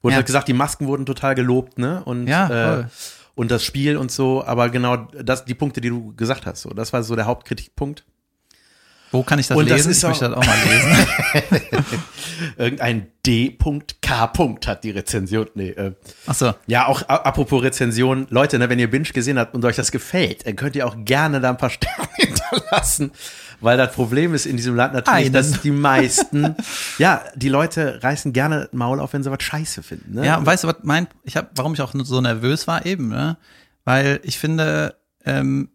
[0.00, 0.16] wurde Ja.
[0.18, 2.02] halt gesagt, die Masken wurden total gelobt, ne?
[2.04, 2.86] Und, Ja, äh, voll.
[3.34, 6.70] Und das Spiel und so, aber genau das, die Punkte, die du gesagt hast, so,
[6.70, 8.04] das war so der Hauptkritikpunkt.
[9.14, 9.90] Wo kann ich das Und das lesen?
[9.92, 11.94] ist ich möchte auch- das auch mal lesen.
[12.58, 14.32] Irgendein D.K.
[14.66, 15.46] hat die Rezension.
[15.54, 15.92] Nee, äh,
[16.26, 16.52] Ach so.
[16.66, 20.46] ja, auch apropos Rezension, Leute, ne, wenn ihr Binge gesehen habt und euch das gefällt,
[20.46, 23.12] dann könnt ihr auch gerne da ein paar Sterne hinterlassen.
[23.60, 25.32] Weil das Problem ist in diesem Land natürlich, Einen.
[25.32, 26.56] dass die meisten,
[26.98, 30.14] ja, die Leute reißen gerne Maul auf, wenn sie was scheiße finden.
[30.14, 30.26] Ne?
[30.26, 33.08] Ja, und weißt du, was mein, ich hab, warum ich auch so nervös war eben,
[33.08, 33.36] ne?
[33.84, 35.70] Weil ich finde, ähm,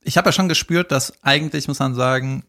[0.00, 2.44] ich habe ja schon gespürt, dass eigentlich muss man sagen,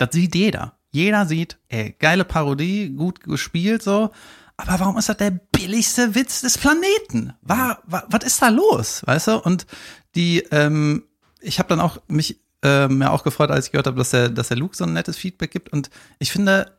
[0.00, 0.78] das sieht jeder.
[0.90, 4.10] Jeder sieht, ey, geile Parodie, gut gespielt so.
[4.56, 7.34] Aber warum ist das der billigste Witz des Planeten?
[7.42, 9.38] War, war, was ist da los, weißt du?
[9.38, 9.66] Und
[10.14, 11.04] die, ähm,
[11.40, 14.28] ich habe dann auch mich ähm, mir auch gefreut, als ich gehört habe, dass der,
[14.28, 15.72] dass der Luke so ein nettes Feedback gibt.
[15.72, 16.72] Und ich finde,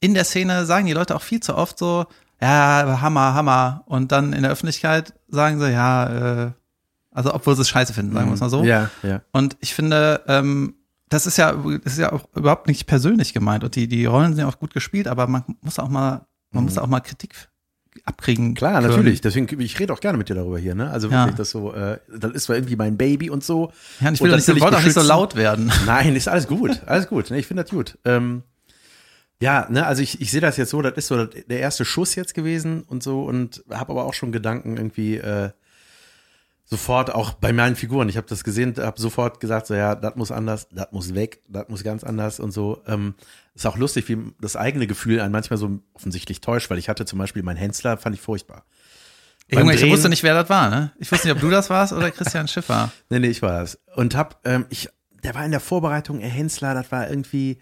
[0.00, 2.06] in der Szene sagen die Leute auch viel zu oft so,
[2.40, 3.82] ja, Hammer, Hammer.
[3.86, 6.50] Und dann in der Öffentlichkeit sagen sie, ja, äh,
[7.10, 8.64] also obwohl sie es scheiße finden, sagen wir es mal so.
[8.64, 9.20] Ja, ja.
[9.32, 10.74] Und ich finde, ähm,
[11.12, 13.64] das ist ja, das ist ja auch überhaupt nicht persönlich gemeint.
[13.64, 16.64] Und die, die Rollen sind ja auch gut gespielt, aber man muss auch mal, man
[16.64, 17.34] muss auch mal Kritik
[18.04, 18.48] abkriegen.
[18.48, 18.54] Mhm.
[18.54, 18.88] Klar, können.
[18.90, 19.20] natürlich.
[19.20, 20.90] Deswegen, ich rede auch gerne mit dir darüber hier, ne?
[20.90, 21.20] Also Ja.
[21.24, 23.70] wirklich, das so, äh, das ist zwar irgendwie mein Baby und so.
[24.00, 25.36] Ja, und ich Und will das nicht, so- will ich wollte auch nicht so laut
[25.36, 25.70] werden.
[25.86, 27.30] Nein, ist alles gut, alles gut.
[27.30, 27.98] Ne, ich finde das gut.
[28.04, 28.42] Ähm,
[29.40, 32.14] ja, ne, also ich, ich sehe das jetzt so, das ist so der erste Schuss
[32.14, 35.50] jetzt gewesen und so und habe aber auch schon Gedanken irgendwie äh,
[36.72, 38.08] sofort auch bei meinen Figuren.
[38.08, 41.42] Ich habe das gesehen, habe sofort gesagt, so ja, das muss anders, das muss weg,
[41.46, 42.82] das muss ganz anders und so.
[42.86, 43.14] Ähm,
[43.54, 47.04] ist auch lustig, wie das eigene Gefühl einen manchmal so offensichtlich täuscht, weil ich hatte
[47.04, 48.64] zum Beispiel meinen Hensler, fand ich furchtbar.
[49.50, 50.92] Beim Junge, ich Drehen- wusste nicht, wer das war, ne?
[50.98, 52.90] Ich wusste nicht, ob du das warst oder Christian Schiffer.
[53.10, 53.78] Nee, nee, ich war das.
[53.94, 54.88] Und hab, ähm, ich,
[55.22, 57.58] der war in der Vorbereitung, Herr Hensler, das war irgendwie,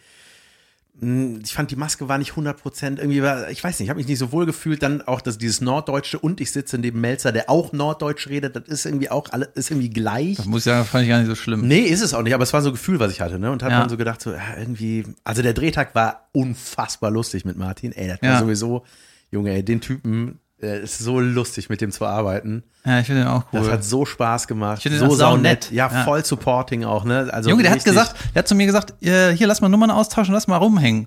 [1.42, 3.98] ich fand die Maske war nicht 100 Prozent, irgendwie war, ich weiß nicht, ich habe
[3.98, 7.32] mich nicht so wohl gefühlt, dann auch das, dieses Norddeutsche und ich sitze neben Melzer,
[7.32, 10.36] der auch Norddeutsch redet, das ist irgendwie auch alle, ist irgendwie gleich.
[10.36, 11.66] Das muss sagen, fand ich gar nicht so schlimm.
[11.66, 13.50] Nee, ist es auch nicht, aber es war so ein Gefühl, was ich hatte, ne?
[13.50, 13.80] Und hab Ja.
[13.80, 17.92] dann so gedacht, so, ja, irgendwie, also der Drehtag war unfassbar lustig mit Martin.
[17.92, 18.38] Ey, das war Ja.
[18.38, 18.84] sowieso,
[19.30, 22.62] Junge, ey, den Typen, äh, ist so lustig, mit dem zu arbeiten.
[22.84, 23.60] Ja, ich finde den auch cool.
[23.60, 24.82] Das hat so Spaß gemacht.
[24.82, 25.64] finde den so auch saunett.
[25.64, 25.72] saunett.
[25.72, 26.04] Ja, Ja.
[26.04, 27.28] voll supporting auch, ne?
[27.32, 29.90] Also Junge, der hat gesagt, der hat zu mir gesagt, äh, hier lass mal Nummern
[29.90, 31.06] austauschen, lass mal rumhängen.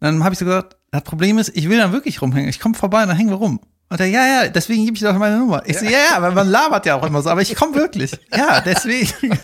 [0.00, 2.48] Dann habe ich so gesagt, das Problem ist, ich will dann wirklich rumhängen.
[2.50, 3.60] Ich komme vorbei und dann hängen wir rum.
[3.88, 5.62] Und er, ja, ja, deswegen gebe ich dir doch meine Nummer.
[5.64, 8.12] Ich so, ja, ja, aber man labert ja auch immer so, aber ich komme wirklich.
[8.36, 9.08] Ja, deswegen.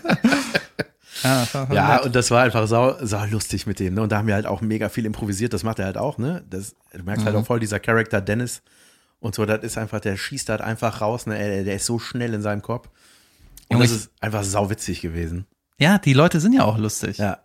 [1.23, 2.05] ja, Ja, nett.
[2.05, 4.01] und das war einfach sau, sau lustig mit dem, ne?
[4.01, 6.43] Und da haben wir halt auch mega viel improvisiert, das macht er halt auch, ne?
[6.49, 7.27] Das, du merkst Mhm.
[7.27, 8.61] halt auch voll dieser Charakter Dennis
[9.23, 11.37] und so, das ist einfach, der schießt halt einfach raus, ne?
[11.37, 12.89] Der, der ist so schnell in seinem Kopf.
[13.69, 15.45] Und Junge, das ist einfach sauwitzig gewesen.
[15.79, 17.17] ja, die Leute sind ja auch lustig.
[17.17, 17.39] Ja.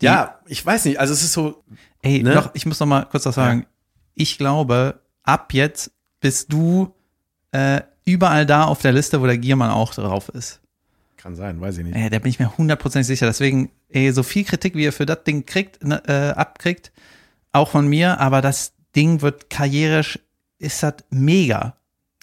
[0.00, 1.62] Ja, ich weiß nicht, also es ist so,
[2.02, 2.34] Ey, Ne?
[2.34, 3.66] noch, ich muss noch mal kurz was sagen.
[4.14, 6.94] Ich glaube, ab jetzt bist du
[7.52, 10.60] äh, überall da auf der Liste, wo der Giermann auch drauf ist.
[11.16, 11.94] kann sein, weiß ich nicht.
[11.96, 13.26] Ey, da bin ich mir hundertprozentig sicher.
[13.26, 16.90] Deswegen, ey, so viel Kritik, wie ihr für das Ding kriegt, ne, äh, abkriegt,
[17.52, 20.18] auch von mir, aber das Ding wird karrierisch,
[20.62, 21.76] ist das mega.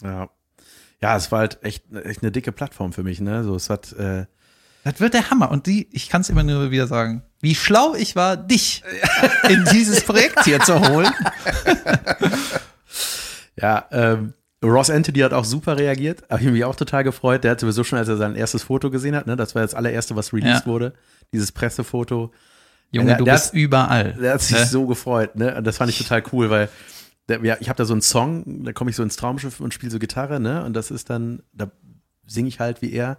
[0.03, 0.29] Ja.
[1.01, 3.43] Ja, es war halt echt, echt eine dicke Plattform für mich, ne?
[3.43, 4.25] So, es hat, äh,
[4.83, 5.49] Das wird der Hammer.
[5.51, 8.83] Und die, ich kann es immer nur wieder sagen, wie schlau ich war, dich
[9.47, 11.07] in dieses Projekt hier zu holen.
[13.55, 17.45] ja, ähm, Ross Anthony hat auch super reagiert, habe ich mich auch total gefreut.
[17.45, 19.37] Der hat sowieso schon, als er sein erstes Foto gesehen hat, ne?
[19.37, 20.71] Das war das allererste, was released Ja.
[20.71, 20.93] wurde,
[21.31, 22.33] dieses Pressefoto.
[22.91, 24.13] Junge, Der- du der bist hat- überall.
[24.13, 24.65] Der hat sich Ne?
[24.65, 25.55] so gefreut, ne?
[25.55, 26.67] Und das fand ich total cool, weil
[27.29, 29.73] der, ja, ich habe da so einen Song, da komme ich so ins Traumschiff und
[29.73, 30.63] spiele so Gitarre, ne?
[30.65, 31.71] Und das ist dann, da
[32.27, 33.17] singe ich halt wie er.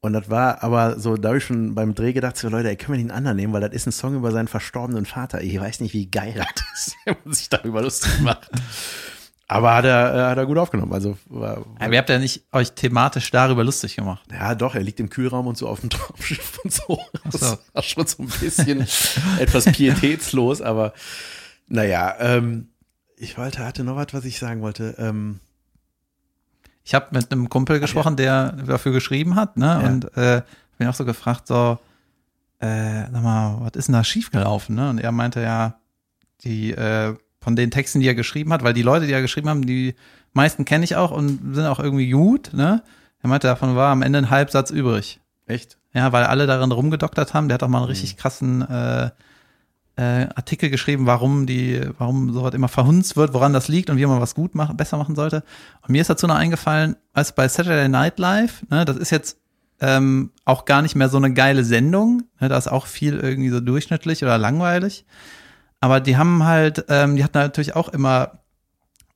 [0.00, 2.76] Und das war aber so, da habe ich schon beim Dreh gedacht, so Leute, ey,
[2.76, 5.42] können wir den anderen nehmen, weil das ist ein Song über seinen verstorbenen Vater.
[5.42, 8.48] Ich weiß nicht, wie geil das ist, wenn man sich darüber lustig macht.
[9.50, 10.92] Aber hat er, äh, hat er gut aufgenommen.
[10.92, 14.22] Also war, Aber ihr habt ja nicht euch thematisch darüber lustig gemacht.
[14.30, 17.00] ja, doch, er liegt im Kühlraum und so auf dem Traumschiff und so.
[17.24, 17.58] Das so.
[17.72, 18.86] war schon so ein bisschen
[19.38, 20.92] etwas pietätslos, aber
[21.66, 22.68] naja, ähm,
[23.20, 24.94] ich wollte, hatte noch was, was ich sagen wollte.
[24.98, 25.40] Ähm,
[26.84, 29.66] Ich habe mit einem Kumpel gesprochen, der dafür geschrieben hat, ne?
[29.66, 29.88] Ja.
[29.88, 30.42] Und äh,
[30.78, 31.78] bin auch so gefragt, so,
[32.60, 34.90] äh, sag mal, was ist denn da schiefgelaufen, ne?
[34.90, 35.74] Und er meinte ja,
[36.44, 39.48] die äh, von den Texten, die er geschrieben hat, weil die Leute, die er geschrieben
[39.48, 39.94] haben, die
[40.32, 42.82] meisten kenne ich auch und sind auch irgendwie gut, ne?
[43.20, 45.20] Er meinte, davon war am Ende ein Halbsatz übrig.
[45.46, 45.76] echt?
[45.92, 47.48] Ja, weil alle darin rumgedoktert haben.
[47.48, 49.10] Der hat auch mal einen richtig krassen äh,
[49.98, 54.06] äh, Artikel geschrieben, warum die, warum sowas immer verhunzt wird, woran das liegt und wie
[54.06, 55.42] man was gut machen, besser machen sollte.
[55.82, 59.38] Und mir ist dazu noch eingefallen, als bei Saturday Night Live, ne, das ist jetzt
[59.80, 62.22] ähm, auch gar nicht mehr so eine geile Sendung.
[62.40, 65.04] Ne, da ist auch viel irgendwie so durchschnittlich oder langweilig.
[65.80, 68.38] Aber die haben halt, ähm, die hatten natürlich auch immer,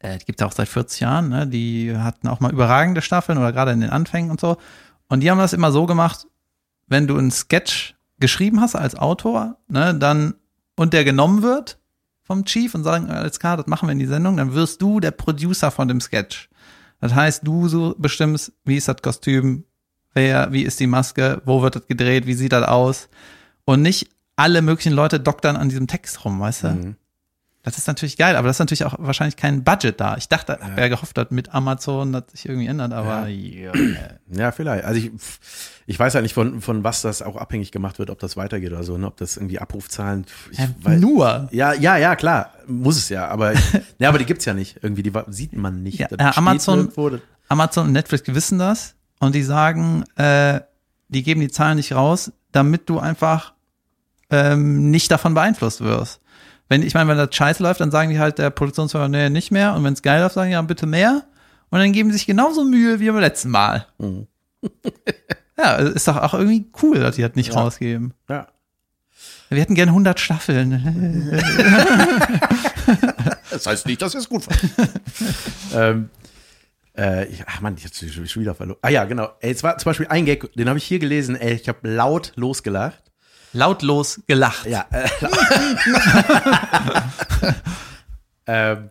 [0.00, 3.38] äh, die gibt's ja auch seit 40 Jahren, ne, die hatten auch mal überragende Staffeln
[3.38, 4.56] oder gerade in den Anfängen und so.
[5.08, 6.26] Und die haben das immer so gemacht,
[6.88, 10.34] wenn du einen Sketch geschrieben hast als Autor, ne, dann
[10.76, 11.78] und der genommen wird
[12.22, 15.00] vom Chief und sagen, alles klar, das machen wir in die Sendung, dann wirst du
[15.00, 16.48] der Producer von dem Sketch.
[17.00, 19.64] Das heißt, du so bestimmst, wie ist das Kostüm,
[20.14, 23.08] wer, wie ist die Maske, wo wird das gedreht, wie sieht das aus
[23.64, 26.68] und nicht alle möglichen Leute doktern an diesem Text rum, weißt du?
[26.68, 26.96] Mhm.
[27.64, 30.16] Das ist natürlich geil, aber das ist natürlich auch wahrscheinlich kein Budget da.
[30.16, 33.28] Ich dachte, ja gehofft, dass mit Amazon das sich irgendwie ändert, aber
[34.32, 34.84] Ja, vielleicht.
[34.84, 35.12] Also ich,
[35.86, 38.72] ich weiß halt nicht, von, von was das auch abhängig gemacht wird, ob das weitergeht
[38.72, 39.06] oder so, ne?
[39.06, 40.26] ob das irgendwie Abrufzahlen.
[40.50, 41.48] Ich ja, weiß, nur.
[41.52, 43.52] ja, ja, ja, klar, muss es ja, aber
[43.98, 44.80] ja, aber die gibt's ja nicht.
[44.82, 46.00] Irgendwie, die sieht man nicht.
[46.00, 46.90] Ja, äh, Amazon-
[47.48, 50.60] Amazon und Netflix wissen das und die sagen, äh,
[51.08, 53.52] die geben die Zahlen nicht raus, damit du einfach
[54.30, 56.21] ähm, nicht davon beeinflusst wirst.
[56.72, 59.50] Wenn, ich meine, wenn das scheiße läuft, dann sagen die halt der Produktionsfirma, nee, nicht
[59.50, 59.74] mehr.
[59.74, 61.22] Und wenn es geil läuft, sagen die, ja, bitte mehr.
[61.68, 63.86] Und dann geben sie sich genauso Mühe wie beim letzten Mal.
[63.98, 64.26] Mhm.
[65.58, 67.60] ja, ist doch auch irgendwie cool, dass die das nicht Ja.
[67.60, 68.14] rausgeben.
[68.30, 68.48] Ja.
[69.50, 71.38] Wir hätten gerne 100 Staffeln.
[73.50, 74.70] Das heißt nicht, dass wir es gut fanden.
[75.74, 76.08] ähm,
[76.96, 78.78] äh, ich, ach man, ich hab's schon schon wieder verloren.
[78.80, 79.28] Ah ja, genau.
[79.40, 81.36] Ey, es war zum Beispiel ein Gag, den habe ich hier gelesen.
[81.36, 83.11] Ey, ich habe laut losgelacht.
[83.52, 84.66] Lautlos gelacht.
[84.66, 84.86] Ja.
[84.90, 85.08] Äh,
[88.46, 88.90] ähm,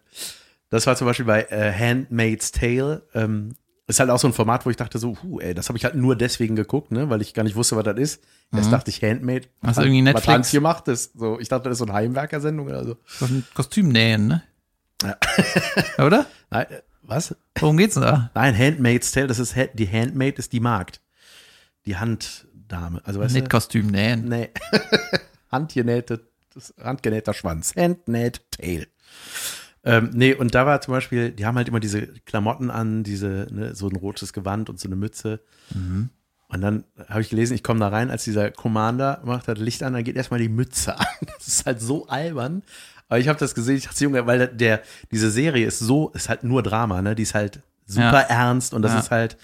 [0.70, 3.04] das war zum Beispiel bei äh, Handmaid's Tale.
[3.14, 3.56] Ähm,
[3.88, 5.84] ist halt auch so ein Format, wo ich dachte so, huh, ey, das habe ich
[5.84, 8.24] halt nur deswegen geguckt, ne, weil ich gar nicht wusste, was das ist.
[8.54, 9.50] Erst dachte ich Handmaid.
[9.62, 9.68] Mhm.
[9.68, 10.28] Hast du irgendwie Was Netflix?
[10.28, 12.98] Hans hier macht, ist so, ich dachte, das ist so eine Heimwerkersendung oder so.
[13.06, 14.44] So ein Kostüm nähen, ne?
[15.04, 15.18] Ja.
[16.06, 16.26] Oder?
[16.50, 17.36] Nein, äh, was?
[17.60, 18.32] Worum geht's denn da?
[18.34, 21.02] Nein, Handmaid's Tale, das ist die Handmaid ist die Magd.
[21.86, 21.98] Die
[22.72, 23.02] Handdame.
[23.06, 23.50] Also weißt Nicht du?
[23.50, 24.28] Kostüm nähen.
[24.30, 24.50] Nee.
[25.52, 26.22] Handgenähte,
[26.84, 27.76] handgenähter Schwanz.
[27.76, 28.88] Handmade Tail.
[29.84, 33.48] Ähm, nee, und da war zum Beispiel, die haben halt immer diese Klamotten an, diese,
[33.52, 35.42] ne, so ein rotes Gewand und so eine Mütze.
[35.74, 39.84] Und dann habe ich gelesen, ich komme da rein, als dieser Commander macht das Licht
[39.84, 41.06] an, dann geht erstmal die Mütze an.
[41.38, 42.62] Das ist halt so albern.
[43.10, 44.82] Aber ich habe das gesehen, ich dachte, Junge, weil der, der,
[45.12, 47.16] diese Serie ist so, ist halt nur Drama, ne?
[47.16, 48.28] Die ist halt super Ja.
[48.30, 49.00] ernst und das Ja.
[49.00, 49.38] ist halt,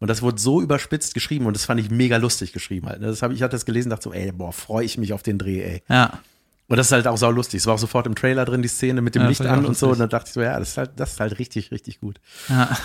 [0.00, 3.00] und das wurde so überspitzt geschrieben und das fand ich mega lustig geschrieben halt.
[3.00, 3.06] ne?
[3.06, 5.38] Das hab, ich hatte das gelesen, dachte so, ey, boah, freue ich mich auf den
[5.38, 5.82] Dreh, ey.
[5.88, 6.20] Ja.
[6.68, 7.58] Und das ist halt auch sau lustig.
[7.60, 9.76] Es war auch sofort im Trailer drin, die Szene mit dem Ja, Licht an und
[9.78, 9.90] so.
[9.90, 12.20] Und dann dachte ich so, ja, das ist halt, das ist halt richtig, richtig gut.
[12.48, 12.76] ja.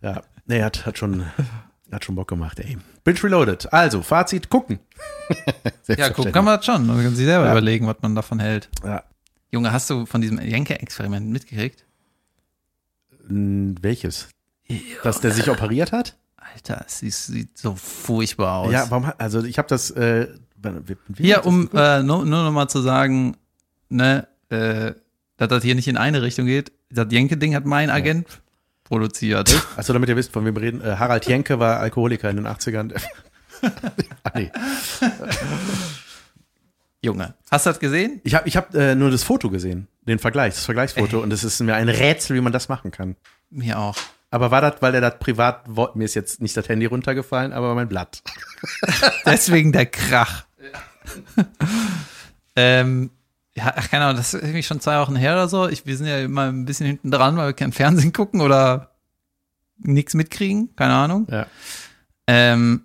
[0.00, 1.26] Ja, nee, hat, hat schon,
[1.90, 2.78] hat schon Bock gemacht, ey.
[3.04, 3.72] Binge Reloaded.
[3.72, 4.78] Also, Fazit, gucken.
[5.88, 6.86] Ja, gucken kann man das schon.
[6.86, 7.52] Man kann sich selber Ja.
[7.52, 8.68] überlegen, was man davon hält.
[8.84, 9.02] Ja.
[9.50, 11.84] Junge, hast du von diesem Jenke-Experiment mitgekriegt?
[13.28, 14.28] Welches?
[15.02, 16.16] Dass der sich operiert hat?
[16.36, 18.72] Alter, es sieht, so furchtbar aus.
[18.72, 20.28] Ja, warum also ich habe das, äh,
[21.16, 23.36] Hier, um äh, nur, nur noch mal zu sagen,
[23.88, 24.92] ne, äh,
[25.36, 26.72] dass das hier nicht in eine Richtung geht.
[26.90, 28.36] Das Jenke-Ding hat mein Agent ja.
[28.84, 29.66] produziert.
[29.76, 30.80] Also damit ihr wisst, von wem wir reden.
[30.80, 32.94] Äh, Harald Jenke war Alkoholiker in den 80ern.
[34.24, 34.50] ah, nee.
[37.04, 38.20] Junge, hast du das gesehen?
[38.22, 41.16] Ich habe ich hab, äh, nur das Foto gesehen, den Vergleich, das Vergleichsfoto.
[41.16, 41.22] Ey.
[41.24, 43.16] Und es ist mir ein Rätsel, wie man das machen kann.
[43.50, 43.96] Mir auch.
[44.32, 47.74] Aber war das, weil er das privat, mir ist jetzt nicht das Handy runtergefallen, aber
[47.74, 48.22] mein Blatt.
[49.26, 50.46] Deswegen der Krach.
[52.56, 53.10] ähm,
[53.54, 55.68] ja, ach, keine Ahnung, das ist irgendwie schon zwei Wochen her oder so.
[55.68, 58.92] Ich, wir sind ja immer ein bisschen hinten dran, weil wir kein Fernsehen gucken oder
[59.76, 61.26] nichts mitkriegen, keine Ahnung.
[61.30, 61.46] Ja.
[62.26, 62.84] Ähm,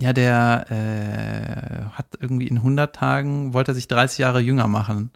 [0.00, 5.10] ja, der äh, hat irgendwie in 100 Tagen, wollte er sich 30 Jahre jünger machen.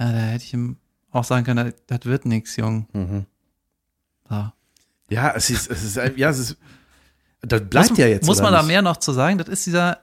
[0.00, 0.78] Ja, da hätte ich ihm
[1.12, 2.88] auch sagen können, das, das wird nichts, Jung.
[2.92, 3.26] Mhm.
[4.30, 4.50] So.
[5.10, 6.56] Ja, es ist, es ist, ja, es ist,
[7.42, 8.26] das bleibt muss, ja jetzt.
[8.26, 8.62] Muss man nicht?
[8.62, 9.38] da mehr noch zu sagen?
[9.38, 9.98] Das ist dieser,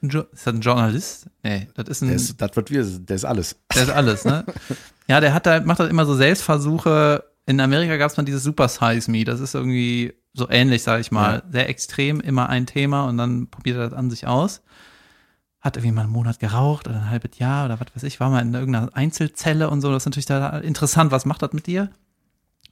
[0.00, 1.26] ist das ein Journalist?
[1.42, 2.08] Nee, das ist ein.
[2.08, 3.56] Der ist, das wird wir, der ist alles.
[3.74, 4.44] Der ist alles, ne?
[5.08, 7.24] ja, der hat da, macht halt immer so Selbstversuche.
[7.46, 9.24] In Amerika gab es mal dieses Super Size Me.
[9.24, 11.36] Das ist irgendwie so ähnlich, sage ich mal.
[11.36, 11.52] Ja.
[11.52, 14.62] Sehr extrem, immer ein Thema und dann probiert er das an sich aus.
[15.60, 18.30] Hat irgendwie mal einen Monat geraucht oder ein halbes Jahr oder was weiß ich, war
[18.30, 19.90] mal in irgendeiner Einzelzelle und so.
[19.90, 21.10] Das ist natürlich da interessant.
[21.10, 21.90] Was macht das mit dir?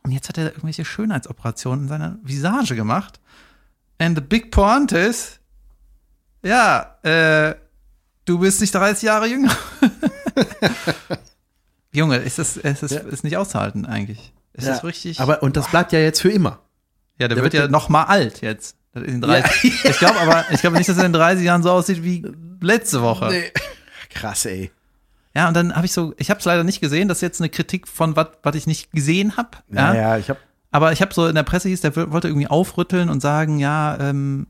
[0.07, 3.19] Und jetzt hat er irgendwelche Schönheitsoperationen in seiner Visage gemacht.
[3.99, 5.41] And the big point is,
[6.45, 7.57] ja, äh,
[8.25, 9.51] du bist nicht 30 Jahre jünger.
[11.93, 13.01] Junge, ist das, ist das ja.
[13.01, 14.33] ist nicht auszuhalten eigentlich.
[14.53, 15.19] Ist ja, das richtig?
[15.19, 16.61] Aber, und das bleibt ja jetzt für immer.
[17.19, 18.77] Ja, der, der wird, wird, ja noch mal alt jetzt.
[18.95, 19.83] In 30.
[19.83, 19.91] Ja.
[19.91, 22.25] Ich glaube aber, ich glaube nicht, dass er in 30 Jahren so aussieht wie
[22.61, 23.27] letzte Woche.
[23.27, 23.53] Nee.
[24.11, 24.71] Krass, ey.
[25.37, 27.43] Ja, und dann habe ich so, ich habe es leider nicht gesehen, das ist jetzt
[27.43, 29.51] eine Kritik von was, was ich nicht gesehen habe.
[29.71, 30.41] Ja, ja, ich habe.
[30.71, 33.99] Aber ich habe so in der Presse hieß, der wollte irgendwie aufrütteln und sagen, ja,
[34.01, 34.47] ähm,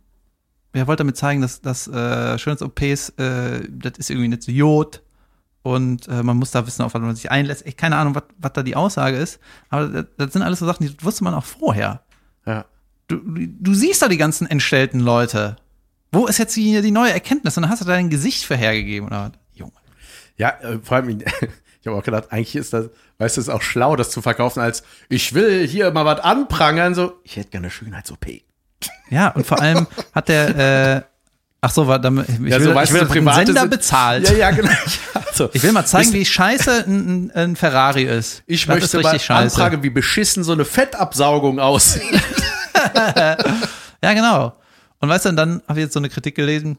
[0.72, 5.02] er wollte damit zeigen, dass, dass äh, Schönheits-OPs, äh, das ist irgendwie nicht so Jod
[5.62, 7.66] und äh, man muss da wissen, auf was man sich einlässt.
[7.66, 10.66] Ich keine Ahnung, was, was da die Aussage ist, aber das, das sind alles so
[10.66, 12.02] Sachen, die wusste man auch vorher.
[12.46, 12.64] Ja.
[13.08, 15.56] Du, du siehst da die ganzen entstellten Leute.
[16.12, 17.56] Wo ist jetzt die, die neue Erkenntnis?
[17.56, 19.45] Und dann hast du dein Gesicht vorhergegeben oder was?
[20.36, 21.08] Ja, äh, vor allem,
[21.80, 24.60] ich habe auch gedacht, eigentlich ist das, weißt du, ist auch schlau, das zu verkaufen,
[24.60, 28.26] als ich will hier mal was anprangern, so, ich hätte gerne Schönheits-OP.
[29.10, 31.02] Ja, und vor allem hat der, äh,
[31.60, 34.28] ach so, war damit, ich ja, will, so, weißt ich will du, Sender bezahlt.
[34.28, 34.70] Ja, ja, genau.
[35.28, 38.42] Also, ich will mal zeigen, wie scheiße ein, ein Ferrari ist.
[38.46, 39.32] Ich das möchte ist mal scheiße.
[39.32, 42.02] anfragen, wie beschissen so eine Fettabsaugung aussieht.
[44.02, 44.56] ja, genau.
[44.98, 46.78] Und weißt du, dann habe ich jetzt so eine Kritik gelesen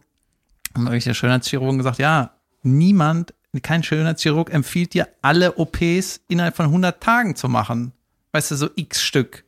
[0.73, 2.31] und irgendwelche Schönheitschirurgen gesagt, ja,
[2.63, 7.93] niemand, kein Schönheitschirurg empfiehlt dir, alle OPs innerhalb von 100 Tagen zu machen.
[8.31, 9.45] Weißt du, so x Stück.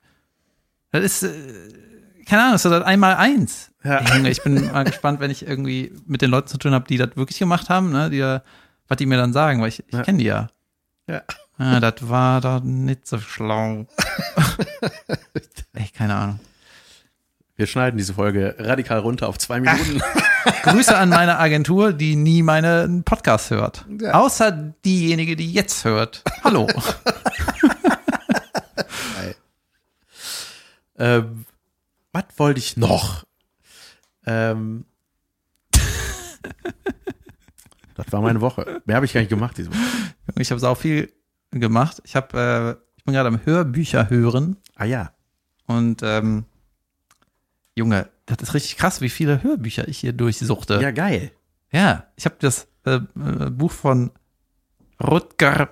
[0.91, 1.29] Das ist, äh,
[2.25, 3.71] keine Ahnung, das ist das einmal eins.
[3.83, 4.01] Ja.
[4.25, 7.15] Ich bin mal gespannt, wenn ich irgendwie mit den Leuten zu tun habe, die das
[7.15, 8.21] wirklich gemacht haben, ne, die,
[8.87, 10.01] was die mir dann sagen, weil ich, ich ja.
[10.03, 10.49] kenne die ja.
[11.07, 11.23] Ja.
[11.57, 13.85] Ah, das war doch nicht so schlau.
[15.73, 16.39] Echt, keine Ahnung.
[17.59, 20.01] Wir schneiden diese Folge radikal runter auf zwei Minuten.
[20.63, 23.85] Grüße an meine Agentur, die nie meinen Podcast hört.
[23.99, 24.13] Ja.
[24.13, 26.23] Außer diejenige, die jetzt hört.
[26.41, 26.67] Hallo.
[30.97, 31.43] ähm,
[32.13, 33.25] was wollte ich noch?
[34.25, 34.85] Ähm,
[37.93, 38.81] das war meine Woche.
[38.85, 39.79] Mehr habe ich gar nicht gemacht diese Woche.
[40.37, 41.11] Ich habe auch viel
[41.51, 42.01] gemacht.
[42.05, 44.55] Ich habe, äh, ich bin gerade am Hörbücher hören.
[44.75, 45.11] Ah ja.
[45.65, 46.45] Und ähm,
[47.75, 50.79] Junge, das ist richtig krass, wie viele Hörbücher ich hier durchsuchte.
[50.81, 51.31] Ja, geil.
[51.71, 54.11] Ja, ich habe das äh, äh, Buch von
[55.01, 55.69] Rutger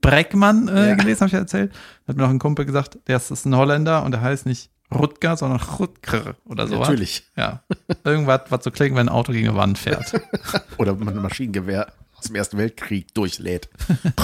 [0.00, 0.94] Breckmann äh, ja.
[0.94, 1.72] gelesen, habe ich erzählt.
[2.08, 4.70] Hat mir noch ein Kumpel gesagt, der ist, ist ein Holländer und der heißt nicht
[4.92, 6.78] Rutger, sondern Rutger oder so.
[6.78, 7.24] Natürlich.
[7.36, 7.62] Ja.
[8.04, 10.12] Irgendwas, was so klingt, wenn ein Auto gegen eine Wand fährt.
[10.78, 13.68] oder man ein Maschinengewehr aus dem Ersten Weltkrieg durchlädt.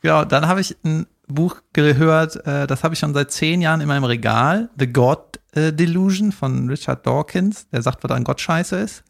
[0.00, 3.80] genau, dann habe ich ein Buch gehört, äh, das habe ich schon seit zehn Jahren
[3.80, 4.70] in meinem Regal.
[4.78, 7.68] The God äh, Delusion von Richard Dawkins.
[7.70, 9.04] Der sagt, was an Gott scheiße ist.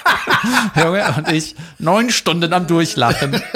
[0.76, 3.40] Junge, und ich neun Stunden am Durchlachen.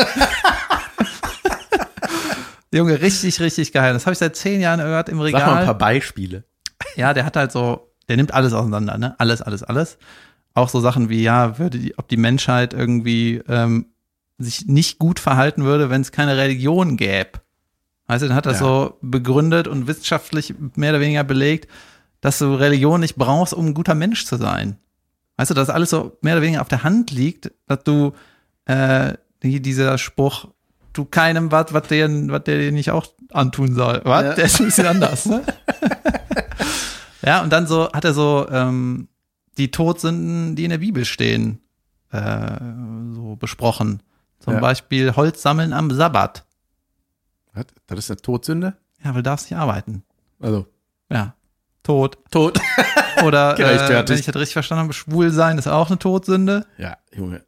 [2.72, 3.92] Junge, richtig, richtig geil.
[3.92, 5.40] Das habe ich seit zehn Jahren gehört im Regal.
[5.40, 6.44] Sag mal ein paar Beispiele.
[6.96, 9.14] Ja, der hat halt so, der nimmt alles auseinander, ne?
[9.18, 9.98] Alles, alles, alles.
[10.54, 13.86] Auch so Sachen wie, ja, würde die, ob die Menschheit irgendwie ähm,
[14.38, 17.40] sich nicht gut verhalten würde, wenn es keine Religion gäbe.
[18.06, 18.58] Weißt du, dann hat er ja.
[18.58, 21.68] so begründet und wissenschaftlich mehr oder weniger belegt,
[22.20, 24.76] dass du Religion nicht brauchst, um ein guter Mensch zu sein.
[25.36, 28.12] Weißt du, dass alles so mehr oder weniger auf der Hand liegt, dass du
[28.66, 30.48] äh, dieser Spruch,
[30.92, 34.00] tu keinem was, was der, was der dir nicht auch antun soll.
[34.04, 34.24] Was?
[34.24, 34.34] Ja.
[34.34, 35.42] Der ist ein bisschen anders, ne?
[37.22, 39.08] ja, und dann so hat er so ähm,
[39.58, 41.60] die Todsünden, die in der Bibel stehen,
[42.12, 42.58] äh,
[43.14, 44.02] so besprochen.
[44.40, 44.60] Zum Ja.
[44.60, 46.45] Beispiel Holz sammeln am Sabbat.
[47.56, 47.66] Was?
[47.86, 48.76] Das ist eine Todsünde?
[49.02, 50.02] Ja, weil du darfst nicht arbeiten.
[50.40, 50.66] Also,
[51.10, 51.34] Ja.
[51.82, 52.18] Tod.
[52.30, 52.60] tot.
[53.24, 56.66] Oder äh, wenn ich das richtig verstanden habe, schwul sein ist auch eine Todsünde.
[56.78, 57.44] Ja, Junge.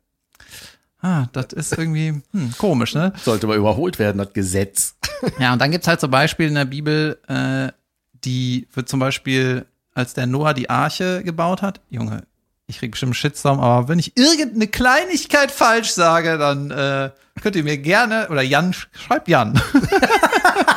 [1.01, 3.13] Ah, das ist irgendwie hm, komisch, ne?
[3.23, 4.97] Sollte mal überholt werden, das Gesetz.
[5.41, 7.73] Ja, und dann gibt's halt so Beispiele in der Bibel, äh,
[8.23, 12.23] die wird zum Beispiel, als der Noah die Arche gebaut hat, Junge,
[12.69, 17.11] ich krieg bestimmt Shitstorm, aber wenn ich irgendeine Kleinigkeit falsch sage, dann äh,
[17.43, 19.61] könnt ihr mir gerne, oder Jan, sch- schreibt Jan.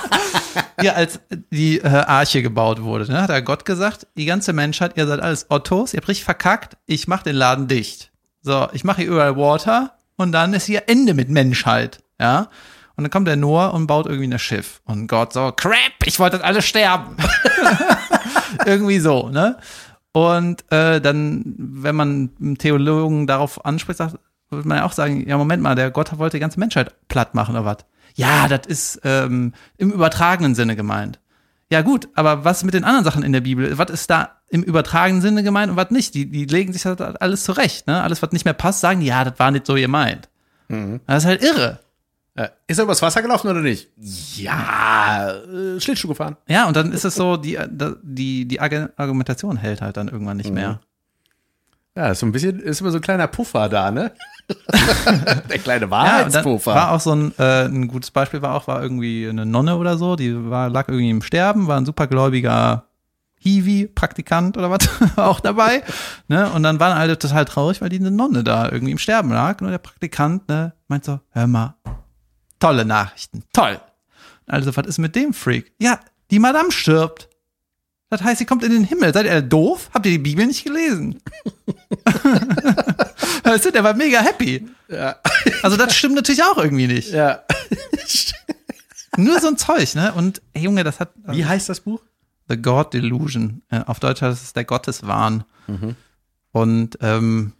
[0.82, 1.20] ja, als
[1.52, 5.20] die äh, Arche gebaut wurde, ne, hat der Gott gesagt, die ganze Menschheit, ihr seid
[5.20, 8.12] alles Ottos, ihr habt richtig verkackt, ich mach den Laden dicht.
[8.42, 12.48] So, ich mache hier überall Water und dann ist hier Ende mit Menschheit, ja.
[12.96, 14.82] Und dann kommt der Noah und baut irgendwie ein Schiff.
[14.86, 15.76] Und Gott so, crap,
[16.06, 17.18] ich wollte das alle sterben.
[18.66, 19.58] irgendwie so, ne?
[20.14, 24.18] Und äh, dann, wenn man einen Theologen darauf anspricht, sagt,
[24.50, 27.34] würde man ja auch sagen, ja, Moment mal, der Gott wollte die ganze Menschheit platt
[27.34, 27.78] machen oder was?
[28.16, 31.20] Ja, das ist ähm, im übertragenen Sinne gemeint.
[31.70, 33.78] Ja gut, aber was mit den anderen Sachen in der Bibel?
[33.78, 36.14] Was ist da im übertragenen Sinne gemeint und was nicht?
[36.14, 38.02] Die, die legen sich das alles zurecht, ne?
[38.04, 40.28] Alles, was nicht mehr passt, sagen, ja, das war nicht so gemeint.
[41.08, 41.80] Das ist halt irre.
[42.36, 43.90] Äh, ist er übers Wasser gelaufen oder nicht?
[44.38, 46.38] Ja, äh, Schlittschuh gefahren.
[46.48, 47.58] Ja, und dann ist es so, die,
[48.04, 50.80] die, die Argu- Argumentation hält halt dann irgendwann nicht mehr.
[51.94, 54.14] Ja, ist so ein bisschen, ist immer so ein kleiner Puffer da, ne?
[55.50, 56.74] Der kleine Ja, Wahrheitspuffer.
[56.74, 59.98] war auch so ein, äh, ein gutes Beispiel war auch, war irgendwie eine Nonne oder
[59.98, 62.86] so, die war, lag irgendwie im Sterben, war ein supergläubiger
[63.40, 65.84] Hiwi, Praktikant oder was, auch dabei.
[66.30, 66.50] Ne?
[66.52, 69.60] Und dann waren alle total traurig, weil die eine Nonne da irgendwie im Sterben lag.
[69.60, 71.76] Und der Praktikant ne, meint so, hör mal,
[72.62, 73.80] tolle Nachrichten, toll.
[74.48, 75.74] Also, was ist mit dem Freak?
[75.80, 77.28] Ja, die Madame stirbt.
[78.10, 79.14] Das heißt, sie kommt in den Himmel.
[79.14, 79.90] Seid ihr doof?
[79.94, 81.22] Habt ihr die Bibel nicht gelesen?
[83.44, 84.68] weißt du, der war mega happy.
[84.90, 85.16] ja.
[85.64, 87.12] Also das stimmt natürlich auch irgendwie nicht.
[87.12, 87.44] ja.
[89.18, 90.14] Nur so ein Zeug, ne?
[90.14, 92.02] Und ey, Junge, das hat Wie heißt das Buch?
[92.50, 93.62] The God Delusion.
[93.86, 95.46] Auf Deutsch heißt es der Gotteswahn.
[96.52, 97.54] Und ähm,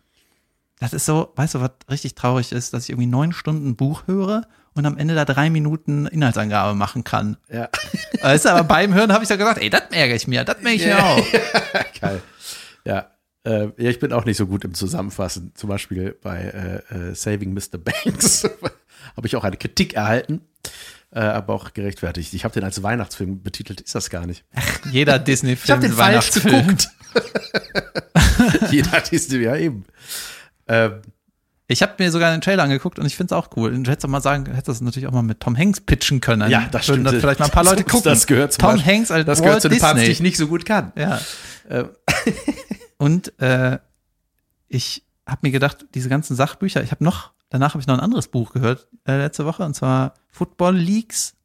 [0.80, 4.04] das ist so, weißt du, was richtig traurig ist, dass ich irgendwie neun Stunden Buch
[4.08, 7.38] höre und am Ende da drei Minuten Inhaltsangabe machen kann.
[7.52, 7.70] Ja.
[8.22, 10.62] Weißt du, aber beim Hören habe ich so gesagt, ey, das merke ich mir, das
[10.62, 11.26] merke ich mir auch.
[12.02, 12.22] Geil.
[12.86, 13.12] Ja.
[13.44, 15.52] Äh, ja, ich bin auch nicht so gut im Zusammenfassen.
[15.56, 17.80] Zum Beispiel bei äh, äh, Saving Mr.
[17.80, 18.44] Banks
[19.18, 20.42] habe ich auch eine Kritik erhalten,
[21.12, 22.34] äh, aber auch gerechtfertigt.
[22.36, 24.46] Ich habe den als Weihnachtsfilm betitelt, ist das gar nicht.
[24.92, 26.68] Jeder Disney-Film Ich habe den ist falsch Weihnachtsfilm.
[26.68, 26.90] geguckt.
[28.72, 29.86] Jeder Disney, ja eben.
[30.68, 31.02] Ähm,
[31.72, 33.74] Ich habe mir sogar den Trailer angeguckt und ich finde es auch cool.
[33.74, 36.20] Und du hättest auch mal sagen, hättest das natürlich auch mal mit Tom Hanks pitchen
[36.20, 36.52] können.
[36.52, 37.06] ja, das stimmt.
[37.06, 38.04] Das vielleicht mal ein paar Leute gucken.
[38.04, 40.06] Das gehört zum Tom Beispiel, Hanks als Das Walt gehört zu dem Papst, Disney.
[40.08, 40.92] den ich nicht so gut kann.
[40.98, 41.20] Ja.
[41.70, 41.90] Ähm,
[42.98, 43.80] Und äh,
[44.68, 48.00] ich habe mir gedacht, diese ganzen Sachbücher, ich habe noch, danach habe ich noch ein
[48.02, 51.36] anderes Buch gehört äh, letzte Woche, und zwar Football Leagues.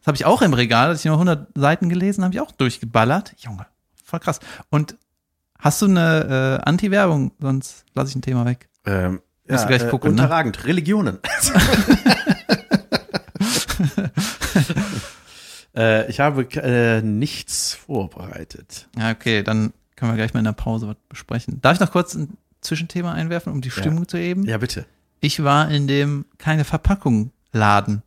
[0.00, 2.52] Das habe ich auch im Regal, als ich nur 100 Seiten gelesen, habe ich auch
[2.52, 3.34] durchgeballert.
[3.38, 3.66] Junge,
[4.04, 4.40] voll krass.
[4.70, 4.96] Und
[5.58, 7.32] hast du eine äh, Anti-Werbung?
[7.40, 8.68] Sonst lasse ich ein Thema weg.
[8.86, 10.22] ähm, Musst du gleich gucken, ne?
[10.22, 10.64] unterragend.
[10.64, 11.18] Religionen.
[15.76, 18.88] äh, ich habe äh, nichts vorbereitet.
[18.98, 21.60] Ja, okay, dann können wir gleich mal in der Pause was besprechen.
[21.60, 24.44] Darf ich noch kurz ein Zwischenthema einwerfen, um die Stimmung zu heben?
[24.44, 24.86] Ja, bitte.
[25.20, 28.02] Ich war in dem keine Verpackung Laden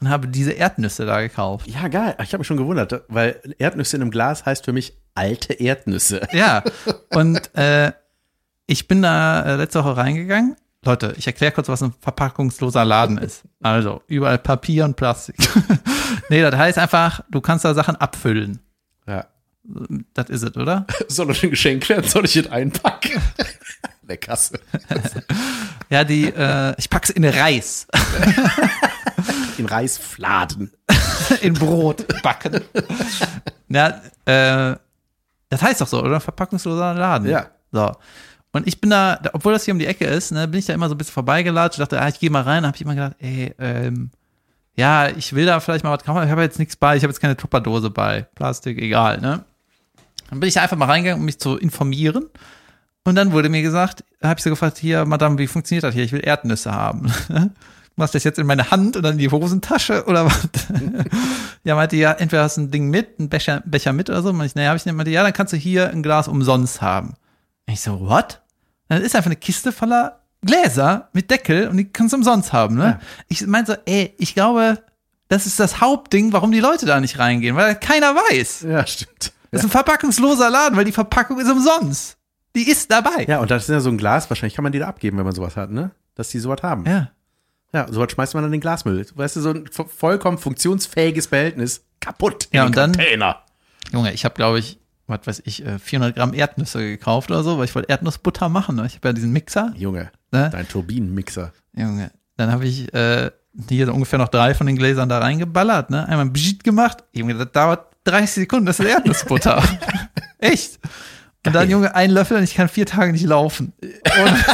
[0.00, 1.66] und habe diese Erdnüsse da gekauft.
[1.66, 2.16] Ja, geil.
[2.22, 6.26] Ich habe mich schon gewundert, weil Erdnüsse in einem Glas heißt für mich alte Erdnüsse.
[6.32, 6.62] Ja,
[7.10, 7.92] und äh,
[8.66, 10.56] ich bin da äh, letzte Woche reingegangen.
[10.84, 13.42] Leute, ich erkläre kurz, was ein verpackungsloser Laden ist.
[13.60, 15.36] Also, überall Papier und Plastik.
[16.30, 18.60] nee, das heißt einfach, du kannst da Sachen abfüllen.
[19.06, 19.26] Ja.
[20.14, 20.86] Das ist es, oder?
[21.08, 22.08] Soll das ein Geschenk werden?
[22.08, 23.20] Soll ich es einpacken?
[24.02, 24.60] Der Kasse.
[25.88, 27.86] Ja, die, äh, ich pack's in Reis,
[29.56, 30.72] In Reisfladen.
[31.42, 32.60] in Brot backen.
[33.68, 34.76] Ja, äh,
[35.48, 36.18] das heißt doch so, oder?
[36.18, 37.28] Verpackungsloser Laden.
[37.28, 37.50] Ja.
[37.70, 37.92] So.
[38.56, 40.74] Und ich bin da, obwohl das hier um die Ecke ist, ne, bin ich da
[40.74, 41.78] immer so ein bisschen vorbeigelatscht.
[41.78, 42.62] dachte, ah, ich gehe mal rein.
[42.62, 44.10] Da habe ich immer gedacht, ey, ähm,
[44.76, 46.24] ja, ich will da vielleicht mal was kaufen.
[46.24, 46.96] Ich habe jetzt nichts bei.
[46.96, 48.26] Ich habe jetzt keine Tupperdose bei.
[48.34, 49.44] Plastik, egal, ne?
[50.30, 52.26] Dann bin ich da einfach mal reingegangen, um mich zu informieren.
[53.04, 56.04] Und dann wurde mir gesagt, habe ich so gefragt, hier, Madame, wie funktioniert das hier?
[56.04, 57.12] Ich will Erdnüsse haben.
[57.96, 60.48] Machst das jetzt in meine Hand und dann in die Hosentasche oder was?
[61.64, 64.32] ja, meinte, ja, entweder hast du ein Ding mit, einen Becher, Becher mit oder so.
[64.32, 64.94] Meinte ich, naja, habe ich nicht.
[64.94, 67.14] Meinte, ja, dann kannst du hier ein Glas umsonst haben.
[67.66, 68.42] Ich so, what?
[68.88, 72.76] Dann ist einfach eine Kiste voller Gläser mit Deckel und die kannst du umsonst haben,
[72.76, 72.84] ne?
[72.84, 73.00] Ja.
[73.28, 74.82] Ich meinte so, ey, ich glaube,
[75.28, 78.62] das ist das Hauptding, warum die Leute da nicht reingehen, weil keiner weiß.
[78.68, 79.32] Ja, stimmt.
[79.50, 82.16] Das ist ein verpackungsloser Laden, weil die Verpackung ist umsonst.
[82.54, 83.24] Die ist dabei.
[83.26, 85.24] Ja, und das ist ja so ein Glas, wahrscheinlich kann man die da abgeben, wenn
[85.24, 85.90] man sowas hat, ne?
[86.14, 86.84] Dass die sowas haben.
[86.86, 87.10] Ja.
[87.72, 89.04] Ja, sowas schmeißt man dann in den Glasmüll.
[89.14, 93.42] Weißt du, so ein vo- vollkommen funktionsfähiges Behältnis kaputt in Ja, den und dann- Container.
[93.92, 97.58] Junge, ich habe, glaube ich, was weiß ich, äh, 400 Gramm Erdnüsse gekauft oder so,
[97.58, 98.76] weil ich wollte Erdnussbutter machen.
[98.76, 98.86] Ne?
[98.86, 99.72] Ich habe ja diesen Mixer.
[99.76, 100.50] Junge, Ne?
[100.50, 101.52] dein Turbinenmixer.
[101.76, 103.30] Junge, dann habe ich äh,
[103.68, 106.06] hier ungefähr noch drei von den Gläsern da reingeballert, ne?
[106.08, 107.04] Einmal Bschit gemacht.
[107.12, 109.62] Junge, das dauert 30 Sekunden, das ist Erdnussbutter.
[110.38, 110.78] Echt.
[111.46, 113.72] Und dann, Junge, ein Löffel und ich kann vier Tage nicht laufen.
[113.80, 114.44] Und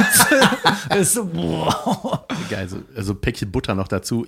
[0.91, 2.27] das ist so, boah.
[2.51, 4.27] Geil, so also ein Päckchen Butter noch dazu.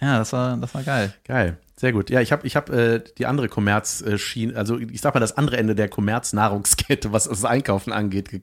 [0.00, 1.12] Ja, das war, das war geil.
[1.24, 2.08] Geil, sehr gut.
[2.10, 5.56] Ja, ich habe ich hab, äh, die andere Kommerzschiene, also ich sag mal das andere
[5.58, 8.40] Ende der Kommerznahrungskette, was das Einkaufen angeht, ge-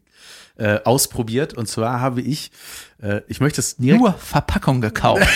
[0.57, 1.53] äh, ausprobiert.
[1.55, 2.51] Und zwar habe ich,
[3.01, 5.27] äh, ich möchte es direkt Nur Verpackung gekauft.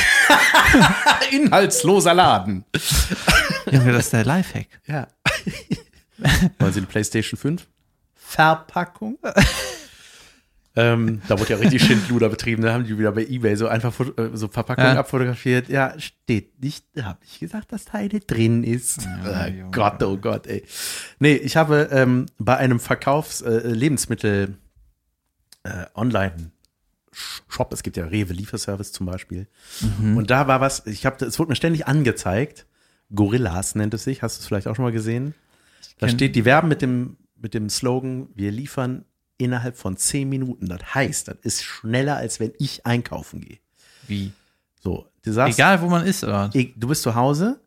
[1.32, 2.64] inhaltsloser Laden.
[3.72, 4.68] Junge, das ist der Lifehack.
[4.86, 5.08] Ja.
[6.60, 7.68] Wollen Sie die PlayStation 5?
[8.28, 9.18] Verpackung?
[10.76, 12.62] ähm, da wurde ja richtig Schindluder betrieben.
[12.62, 15.00] Da haben die wieder bei Ebay so einfach äh, so Verpackungen Ja.
[15.00, 15.70] abfotografiert.
[15.70, 19.04] Ja, steht nicht, habe ich gesagt, dass da eine drin ist.
[19.24, 19.72] Ja, oh.
[19.72, 20.64] Gott, oh Gott, ey.
[21.20, 24.58] Nee, ich habe ähm, bei einem Verkaufs äh, Lebensmittel
[25.64, 26.52] äh, online
[27.48, 29.48] Shop, es gibt ja Rewe Lieferservice zum Beispiel.
[30.00, 30.18] Mhm.
[30.18, 32.68] Und da war was, ich habe, es wurde mir ständig angezeigt.
[33.16, 35.34] Gorillas nennt es sich, hast du es vielleicht auch schon mal gesehen?
[35.98, 39.06] Da steht, die werben mit dem, mit dem Slogan, wir liefern
[39.38, 40.68] innerhalb von zehn Minuten.
[40.68, 43.58] Das heißt, das ist schneller, als wenn ich einkaufen gehe.
[44.08, 44.32] Wie?
[44.82, 46.50] So, du sagst, Egal, wo man ist, oder?
[46.54, 47.60] eh, du bist zu Hause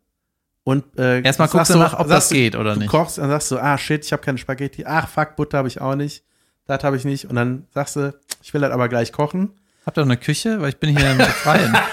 [0.65, 2.91] und äh, Erstmal guckst du nach, ob das du- geht oder du nicht.
[2.91, 4.85] kochst und sagst so, ah shit, ich habe keine Spaghetti.
[4.87, 6.25] Ach fuck, Butter habe ich auch nicht.
[6.67, 7.27] Das habe ich nicht.
[7.27, 9.51] Und dann sagst du, ich will das aber gleich kochen.
[9.87, 10.61] Habt ihr noch eine Küche?
[10.61, 11.77] Weil ich bin hier im Freien.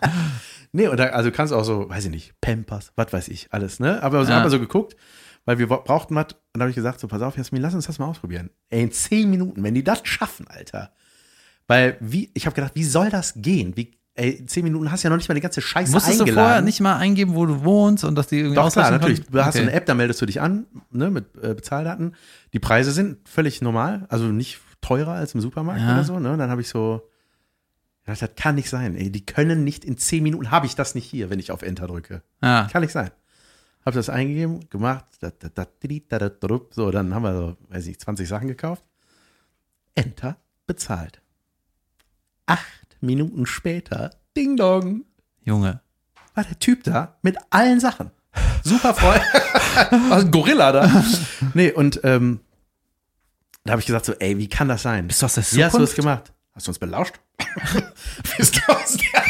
[0.72, 4.04] Nee, oder also kannst auch so, weiß ich nicht, Pampers, was weiß ich, alles, ne?
[4.04, 4.38] Aber so Ja.
[4.38, 4.96] haben wir so geguckt,
[5.50, 6.26] weil wir brauchten was.
[6.26, 8.52] Und dann habe ich gesagt, so, pass auf, Jasmin, lass uns das mal ausprobieren.
[8.70, 10.92] Ey, in zehn Minuten, wenn die das schaffen, Alter.
[11.66, 13.76] Weil, wie, ich habe gedacht, wie soll das gehen?
[13.76, 16.22] Wie, ey, in zehn Minuten hast du ja noch nicht mal die ganze Scheiße Musstest
[16.22, 16.36] eingeladen.
[16.36, 19.22] du vorher nicht mal eingeben, wo du wohnst und dass die irgendwie Doch, klar, natürlich.
[19.24, 19.32] können?
[19.32, 19.70] Du hast so Okay.
[19.70, 22.14] eine App, da meldest du dich an, ne, mit äh, Bezahldaten.
[22.54, 25.94] Die Preise sind völlig normal, also nicht teurer als im Supermarkt Ja.
[25.96, 26.38] oder so, ne?
[26.38, 27.10] Dann habe ich so,
[28.06, 29.12] das kann nicht sein, ey.
[29.12, 31.88] Die können nicht in zehn Minuten, habe ich das nicht hier, wenn ich auf Enter
[31.88, 32.22] drücke.
[32.44, 32.68] Ja.
[32.72, 33.10] Kann nicht sein.
[33.86, 35.06] Hab das eingegeben, gemacht,
[36.72, 38.84] so, dann haben wir so, weiß ich, 20 Sachen gekauft.
[39.96, 41.22] Enter, bezahlt.
[42.46, 45.06] Acht Minuten später, Ding Dong,
[45.44, 45.82] Junge.
[46.36, 48.12] war der Typ da mit allen Sachen.
[48.64, 49.22] Super Freund.
[50.10, 51.06] war ein Gorilla da.
[51.54, 52.42] Nee, und ähm,
[53.64, 55.08] da habe ich gesagt so, ey, wie kann das sein?
[55.08, 55.96] Bist du aus der Wie hast du das Zukunft?
[55.96, 56.34] gemacht?
[56.54, 57.20] Hast du uns belauscht?
[58.38, 59.24] Bist du aus der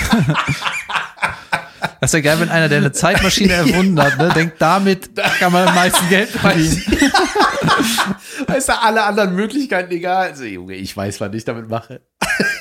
[2.02, 5.52] Das ist ja geil, wenn einer, der eine Zeitmaschine erfunden hat, ne, denkt, damit kann
[5.52, 6.82] man am meisten Geld verdienen.
[8.48, 10.30] Weißt du, alle anderen Möglichkeiten egal.
[10.30, 12.02] Also, Junge, ich weiß, was ich damit mache.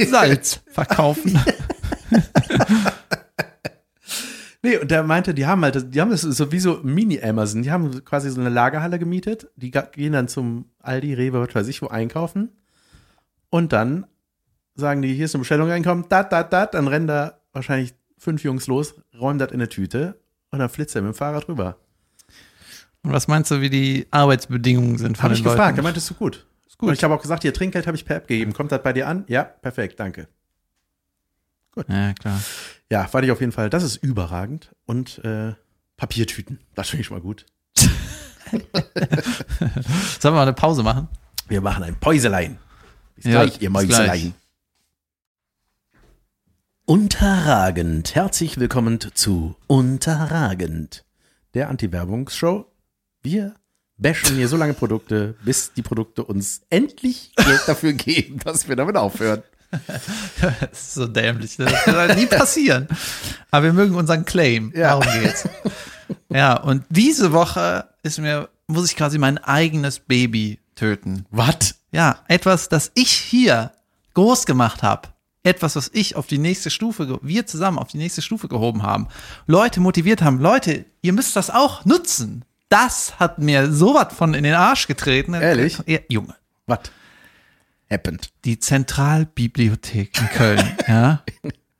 [0.00, 1.38] Salz verkaufen.
[4.62, 7.62] Nee, und der meinte, die haben halt, die haben das sowieso Mini-Amazon.
[7.62, 9.48] Die haben quasi so eine Lagerhalle gemietet.
[9.54, 12.50] Die gehen dann zum Aldi, Rewe, was weiß ich, wo einkaufen.
[13.50, 14.06] Und dann
[14.74, 16.74] sagen die, hier ist eine Bestellung reinkommen, dat, dat, dat.
[16.74, 20.18] Dann rennen da wahrscheinlich fünf Jungs los, räumen das in eine Tüte
[20.50, 21.76] und dann flitzt er mit dem Fahrrad rüber.
[23.02, 25.56] Und was meinst du, wie die Arbeitsbedingungen sind von Habe den ich Leuten?
[25.56, 26.46] gefragt, er meinte, ist so gut.
[26.66, 26.88] Ist gut.
[26.88, 28.52] Und ich habe auch gesagt, hier Trinkgeld habe ich per App gegeben.
[28.52, 29.24] Kommt das bei dir an?
[29.28, 30.28] Ja, perfekt, danke.
[31.88, 32.40] Ja, klar.
[32.90, 34.74] Ja, fand ich auf jeden Fall, das ist überragend.
[34.84, 35.54] Und äh,
[35.96, 37.46] Papiertüten, das finde ich schon mal gut.
[37.78, 38.62] Sollen
[40.22, 41.08] wir mal eine Pause machen?
[41.48, 42.58] Wir machen ein Päuselein.
[43.14, 44.34] Bis Ja, gleich, ihr Mäuselein.
[46.88, 48.14] Unterragend.
[48.14, 51.04] Herzlich willkommen zu Unterragend,
[51.52, 52.64] der Anti-Werbungsshow.
[53.20, 53.56] Wir
[53.98, 58.76] bashen hier so lange Produkte, bis die Produkte uns endlich Geld dafür geben, dass wir
[58.76, 59.42] damit aufhören.
[60.40, 61.58] Das ist so dämlich.
[61.58, 61.66] Ne?
[61.66, 62.88] Das wird halt nie passieren.
[63.50, 64.72] Aber wir mögen unseren Claim.
[64.74, 64.98] Ja.
[64.98, 65.46] Darum geht's.
[66.30, 71.26] Ja, und diese Woche ist mir, muss ich quasi mein eigenes Baby töten.
[71.30, 71.74] Was?
[71.92, 73.72] Ja, etwas, das ich hier
[74.14, 75.08] groß gemacht habe.
[75.44, 79.08] Etwas, was ich auf die nächste Stufe, wir zusammen auf die nächste Stufe gehoben haben.
[79.46, 80.40] Leute motiviert haben.
[80.40, 82.44] Leute, ihr müsst das auch nutzen.
[82.68, 85.34] Das hat mir sowas von in den Arsch getreten.
[85.34, 85.78] Ehrlich?
[85.86, 86.34] Ja, Junge.
[86.66, 86.80] Was?
[87.90, 88.28] Happened.
[88.44, 91.22] Die Zentralbibliothek in Köln, ja,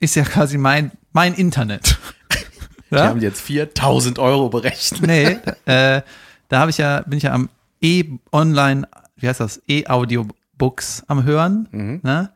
[0.01, 1.99] ist ja quasi mein, mein Internet.
[2.91, 3.09] Die Ja?
[3.09, 5.03] haben jetzt 4000 Euro berechnet.
[5.03, 6.01] Nee, äh,
[6.49, 7.51] da habe ich ja, bin ich ja am
[7.83, 11.69] E-Online, wie heißt das, E-Audiobooks am Hören,
[12.03, 12.31] ne?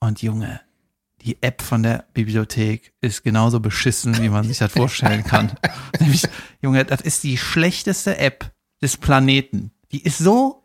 [0.00, 0.60] Und Junge,
[1.22, 5.52] die App von der Bibliothek ist genauso beschissen, wie man sich das vorstellen kann.
[6.00, 6.22] Nämlich,
[6.62, 9.72] Junge, das ist die schlechteste App des Planeten.
[9.90, 10.62] Die ist so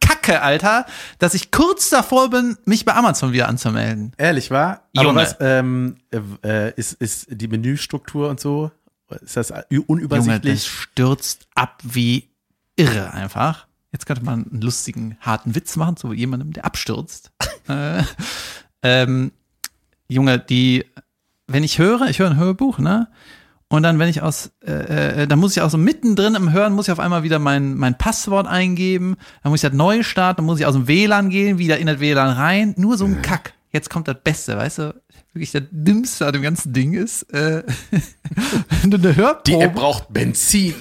[0.00, 0.86] kacke, Alter,
[1.18, 4.12] dass ich kurz davor bin, mich bei Amazon wieder anzumelden.
[4.18, 4.88] Ehrlich, war?
[4.94, 5.20] Aber Junge.
[5.20, 5.96] was, ähm,
[6.44, 8.70] äh, ist, ist die Menüstruktur und so,
[9.20, 10.64] ist das Junge, unübersichtlich?
[10.64, 12.28] das stürzt ab wie
[12.76, 13.66] irre einfach.
[13.92, 17.32] Jetzt könnte man einen lustigen, harten Witz machen zu jemandem, der abstürzt.
[17.68, 18.02] äh,
[18.82, 19.32] ähm,
[20.08, 20.84] Junge, die,
[21.46, 23.08] wenn ich höre, ich höre ein Hörbuch, ne?
[23.68, 26.72] Und dann, wenn ich aus, äh, äh, dann muss ich auch so mittendrin im Hören,
[26.72, 30.38] muss ich auf einmal wieder mein, mein Passwort eingeben, dann muss ich das neu starten,
[30.38, 33.22] dann muss ich aus dem WLAN gehen, wieder in das WLAN rein, nur so ein
[33.22, 33.54] Kack.
[33.72, 35.02] Jetzt kommt das Beste, weißt du?
[35.32, 37.64] Wirklich das Dümmste an dem ganzen Ding ist, äh,
[38.82, 40.74] wenn du eine Hörprobe die App braucht Benzin.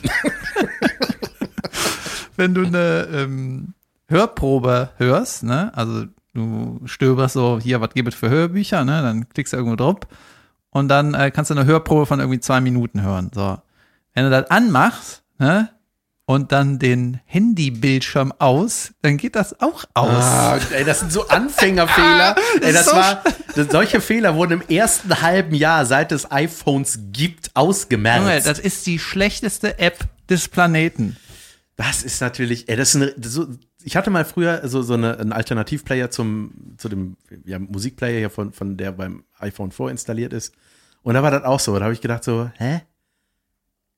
[2.35, 3.73] wenn du eine ähm,
[4.07, 6.05] Hörprobe hörst, ne, also
[6.35, 9.97] du stöberst so, hier, was gibt es für Hörbücher, ne, dann klickst du irgendwo drauf
[10.69, 13.57] und dann äh, kannst du eine Hörprobe von irgendwie zwei Minuten hören, so.
[14.13, 15.69] Wenn du das anmachst, ne,
[16.25, 20.09] und dann den Handybildschirm aus, dann geht das auch aus.
[20.09, 22.35] Ah, ey, das sind so Anfängerfehler.
[22.61, 23.23] ey, das so war,
[23.55, 28.47] das, solche Fehler wurden im ersten halben Jahr, seit es iPhones gibt, Junge, ausgemerzt.
[28.47, 31.15] das ist die schlechteste App des Planeten.
[31.75, 33.47] Das ist natürlich, ey, das ist eine, das so,
[33.85, 38.29] ich hatte mal früher so, so eine, einen Alternativplayer zum, zu dem ja, Musikplayer hier
[38.31, 40.53] von, von der beim iPhone vorinstalliert ist.
[41.03, 41.77] Und da war das auch so.
[41.77, 42.81] Da habe ich gedacht so, hä?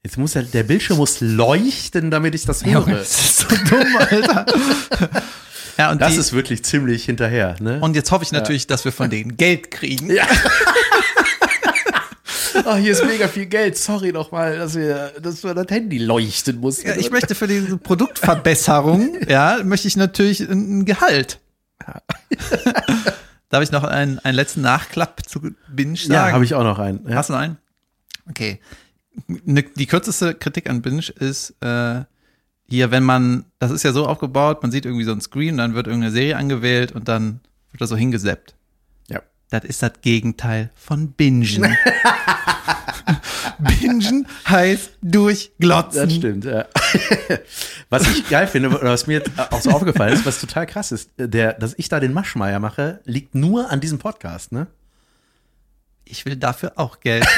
[0.03, 2.81] Jetzt muss der, der Bildschirm muss leuchten, damit ich das höre.
[2.81, 4.45] Junge, das ist so dumm, Alter.
[5.77, 7.79] ja, und das die, ist wirklich ziemlich hinterher, ne?
[7.81, 10.11] und jetzt hoffe ich natürlich, dass wir von denen Geld kriegen.
[10.11, 10.27] Ja.
[12.65, 13.77] oh, hier ist mega viel Geld.
[13.77, 16.87] Sorry nochmal, dass wir, dass wir das Handy leuchten mussten.
[16.87, 21.39] Ja, ich möchte für diese Produktverbesserung, ja, möchte ich natürlich ein Gehalt.
[23.49, 26.13] Darf ich noch einen, einen letzten Nachklapp zu Binge sagen?
[26.13, 27.07] ja, habe ich auch noch einen.
[27.07, 27.15] Ja.
[27.15, 27.57] Hast du noch einen?
[28.29, 28.59] Okay.
[29.27, 32.03] Ne, die kürzeste Kritik an Binge ist äh,
[32.67, 35.73] hier, wenn man, das ist ja so aufgebaut, man sieht irgendwie so ein Screen, dann
[35.73, 37.39] wird irgendeine Serie angewählt und dann
[37.71, 38.56] wird das so hingeseppt.
[39.49, 41.77] Das ist das Gegenteil von Bingen.
[43.59, 46.01] Bingen heißt durchglotzen.
[46.03, 46.65] Das stimmt, ja.
[47.89, 51.09] Was ich geil finde, oder was mir auch so aufgefallen ist, was total krass ist,
[51.17, 54.67] der, dass ich da den Maschmeier mache, liegt nur an diesem Podcast, ne?
[56.03, 57.25] Ich will dafür auch Geld.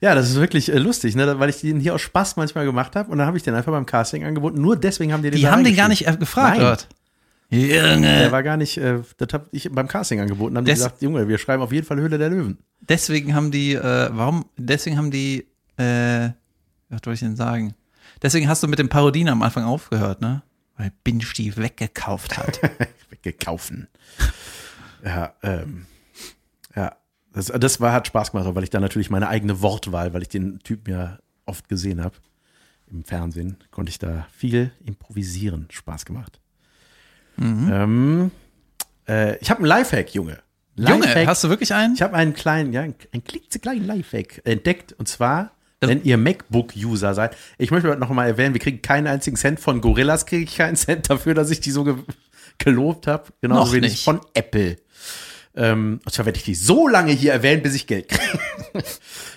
[0.00, 1.38] Ja, das ist wirklich äh, lustig, ne?
[1.38, 3.72] Weil ich den hier aus Spaß manchmal gemacht habe und dann habe ich den einfach
[3.72, 4.60] beim Casting angeboten.
[4.60, 6.58] Nur deswegen haben die den Die haben den gar nicht äh, gefragt.
[6.58, 6.76] Nein.
[7.50, 8.00] Junge.
[8.00, 10.56] Der war gar nicht, äh, das habe ich beim Casting angeboten.
[10.56, 12.58] Haben die Des- gesagt, Junge, wir schreiben auf jeden Fall Höhle der Löwen.
[12.80, 16.30] Deswegen haben die, äh, warum, deswegen haben die, äh,
[16.88, 17.74] was soll ich denn sagen?
[18.22, 20.42] Deswegen hast du mit den Parodien am Anfang aufgehört, ne?
[20.76, 22.60] Weil Binge die weggekauft hat.
[23.10, 23.86] Weggekaufen.
[25.04, 25.86] Ja, ähm,
[26.74, 26.96] ja.
[27.32, 30.28] Das, das war, hat Spaß gemacht, weil ich da natürlich meine eigene Wortwahl, weil ich
[30.28, 32.14] den Typen ja oft gesehen habe
[32.90, 35.66] im Fernsehen, konnte ich da viel improvisieren.
[35.70, 36.40] Spaß gemacht.
[37.40, 38.30] Ähm,
[39.08, 40.38] äh, ich habe einen Lifehack, Junge.
[40.76, 41.26] Junge, Lifehack.
[41.26, 41.94] hast du wirklich einen?
[41.94, 44.92] Ich habe einen kleinen, ja, einen, einen klitzekleinen Lifehack entdeckt.
[44.92, 47.36] Und zwar, wenn ihr MacBook-User seid.
[47.58, 50.76] Ich möchte noch mal erwähnen, wir kriegen keinen einzigen Cent von Gorillas, kriege ich keinen
[50.76, 51.96] Cent dafür, dass ich die so ge
[52.58, 53.24] gelobt habe.
[53.40, 54.04] Genauso wenig nicht.
[54.04, 54.76] von Apple.
[55.56, 58.38] Ähm, und zwar werde ich die so lange hier erwähnen, bis ich Geld kriege.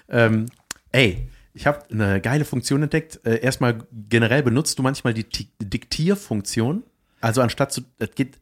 [0.09, 0.45] ähm,
[0.91, 3.19] ey, ich habe eine geile Funktion entdeckt.
[3.25, 3.79] Äh, erstmal
[4.09, 6.83] generell benutzt du manchmal die Ti- Diktierfunktion.
[7.21, 8.39] Also anstatt zu, das geht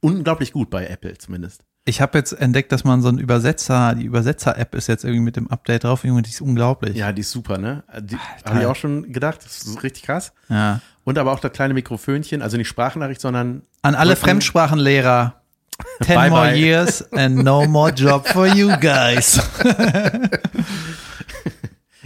[0.00, 1.62] unglaublich gut bei Apple zumindest.
[1.88, 5.36] Ich habe jetzt entdeckt, dass man so einen Übersetzer, die Übersetzer-App ist jetzt irgendwie mit
[5.36, 6.02] dem Update drauf.
[6.04, 6.96] Junge, die ist unglaublich.
[6.96, 7.84] Ja, die ist super, ne?
[8.00, 9.44] Die habe ich auch schon gedacht.
[9.44, 10.32] Das ist richtig krass.
[10.48, 10.80] ja.
[11.04, 14.16] Und aber auch das kleine Mikrofönchen, also nicht Sprachnachricht, sondern An alle.
[14.16, 15.40] Fremdsprachenlehrer.
[16.02, 16.56] Ten Bye, more bye.
[16.56, 19.40] years and no more job for you guys.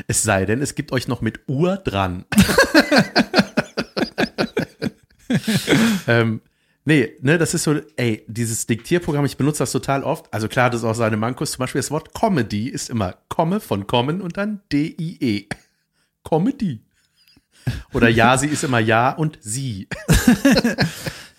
[0.07, 2.27] es sei denn, es gibt euch noch mit Uhr dran.
[6.07, 6.41] ähm,
[6.85, 10.33] nee, ne, das ist so, ey, dieses Diktierprogramm, ich benutze das total oft.
[10.33, 11.53] Also klar, das ist auch seine Mankos.
[11.53, 15.47] Zum Beispiel das Wort Comedy ist immer Komme von kommen und dann D-I-E.
[16.29, 16.83] Comedy.
[17.93, 19.89] Oder ja, sie ist immer ja und sie.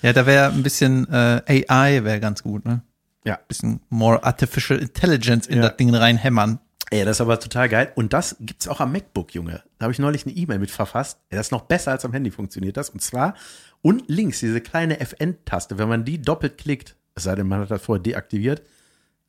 [0.02, 2.82] Ja, da wäre ein bisschen äh, AI wäre ganz gut, ne?
[3.24, 3.38] Ja.
[3.48, 5.68] Bisschen more artificial intelligence in Ja.
[5.70, 6.60] das Ding reinhämmern.
[6.90, 7.92] Ey, das ist aber total geil.
[7.94, 9.62] Und das gibt's auch am MacBook, Junge.
[9.78, 11.20] Da habe ich neulich eine E-Mail mit verfasst.
[11.30, 12.90] Ey, das ist noch besser als am Handy funktioniert das.
[12.90, 13.36] Und zwar
[13.82, 17.72] und links diese kleine FN-Taste, wenn man die doppelt klickt, es sei denn, man hat
[17.72, 18.62] das vorher deaktiviert,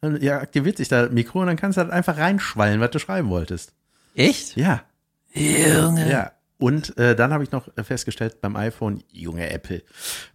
[0.00, 2.90] dann ja, aktiviert sich da das Mikro und dann kannst du halt einfach reinschwallen, was
[2.90, 3.72] du schreiben wolltest.
[4.14, 4.56] Echt?
[4.56, 4.82] Ja,
[5.34, 6.10] Junge.
[6.10, 6.32] ja.
[6.58, 9.82] Und äh, dann habe ich noch festgestellt beim iPhone, junge Apple,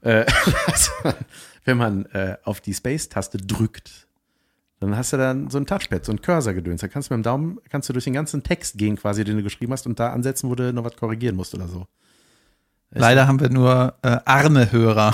[0.01, 0.25] äh,
[1.63, 4.07] wenn man äh, auf die Space-Taste drückt,
[4.79, 6.81] dann hast du dann so ein Touchpad, so ein Cursor-Gedöns.
[6.81, 9.37] Da kannst du mit dem Daumen, kannst du durch den ganzen Text gehen quasi, den
[9.37, 11.87] du geschrieben hast und da ansetzen, wo du noch was korrigieren musst oder so.
[12.91, 15.13] Leider haben wir nur äh, arme Hörer.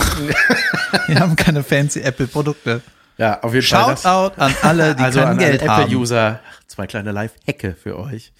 [1.08, 2.82] wir haben keine fancy Apple-Produkte.
[3.18, 3.92] Ja, auf jeden Fall.
[3.92, 5.84] das- Shoutout an alle, die also kein an Geld alle.
[5.84, 8.32] Apple-User, zwei kleine Live-Hacke für euch.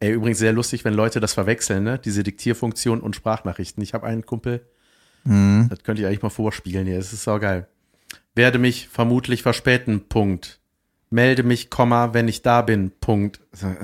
[0.00, 1.98] Ey, übrigens sehr lustig, wenn Leute das verwechseln, ne?
[1.98, 3.82] Diese Diktierfunktion und Sprachnachrichten.
[3.82, 4.64] Ich habe einen Kumpel,
[5.24, 5.66] Mhm.
[5.68, 7.66] das könnt ihr eigentlich mal vorspielen hier, das ist saugeil.
[8.36, 10.60] Werde mich vermutlich verspäten, Punkt.
[11.10, 13.40] Melde mich, Komma, wenn ich da bin, Punkt.
[13.52, 13.74] So, äh,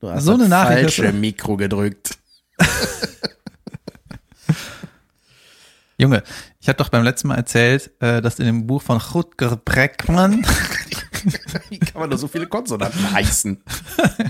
[0.00, 1.12] Du hast So eine das Nachricht falsche?
[1.12, 2.18] Mikro gedrückt.
[5.98, 6.22] Junge,
[6.60, 10.44] ich habe doch beim letzten Mal erzählt, äh, dass in dem Buch von Rutger Breckmann,
[11.70, 13.62] Wie kann man da so viele Konsonanten heißen?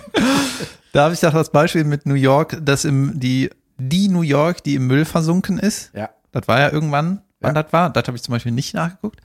[0.92, 4.62] da habe ich doch das Beispiel mit New York, dass im, die, die New York,
[4.62, 6.10] die im Müll versunken ist, Ja.
[6.32, 7.62] Das war ja irgendwann, wann Ja.
[7.62, 7.90] das war.
[7.90, 9.20] Das habe ich zum Beispiel nicht nachgeguckt.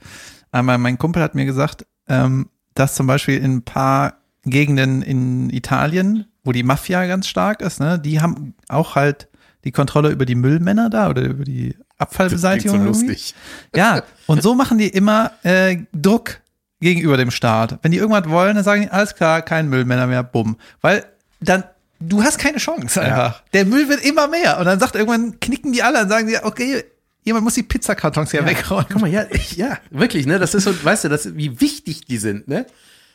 [0.52, 4.14] Aber mein Kumpel hat mir gesagt, ähm, dass zum Beispiel in ein paar
[4.44, 9.28] Gegenden in Italien, wo die Mafia ganz stark ist, ne, die haben auch halt
[9.64, 12.78] die Kontrolle über die Müllmänner da oder über die Abfallbeseitigung.
[12.78, 13.06] so irgendwie.
[13.08, 13.34] lustig.
[13.76, 16.40] Ja, und so machen die immer äh, Druck
[16.80, 17.78] gegenüber dem Staat.
[17.82, 20.56] Wenn die irgendwas wollen, dann sagen die, alles klar, kein Müllmänner mehr, bumm.
[20.80, 21.04] Weil
[21.40, 21.64] dann,
[22.00, 23.42] du hast keine Chance einfach.
[23.52, 24.58] Der Müll wird immer mehr.
[24.58, 26.84] Und dann sagt irgendwann, knicken die alle und sagen die, okay,
[27.22, 28.86] jemand muss die Pizzakartons hier wegräumen.
[28.90, 30.38] Guck mal, ja, ich, ja, wirklich, ne?
[30.38, 32.66] Das ist so, weißt du, das, wie wichtig die sind, ne?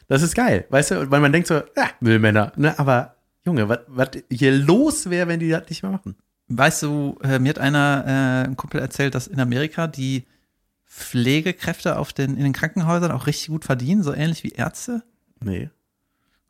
[0.08, 2.78] Das ist geil, weißt du, weil man denkt so, ja, Müllmänner, ne?
[2.78, 6.16] Aber Junge, was was hier los wäre, wenn die das nicht mehr machen?
[6.48, 10.26] Weißt du, äh, mir hat einer, äh, ein Kumpel erzählt, dass in Amerika die
[10.88, 15.04] Pflegekräfte auf den, in den Krankenhäusern auch richtig gut verdienen, so ähnlich wie Ärzte.
[15.42, 15.70] Nee.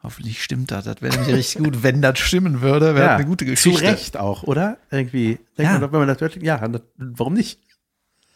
[0.03, 0.85] Hoffentlich stimmt das.
[0.85, 2.93] Das wäre nämlich richtig gut, wenn das stimmen würde.
[2.93, 3.79] Wäre eine gute Geschichte.
[3.79, 4.77] Zu Recht auch, oder?
[4.91, 5.39] Irgendwie.
[5.57, 5.71] Denkt Ja.
[5.71, 6.61] man doch, wenn man das hört, ja,
[6.97, 7.59] warum nicht?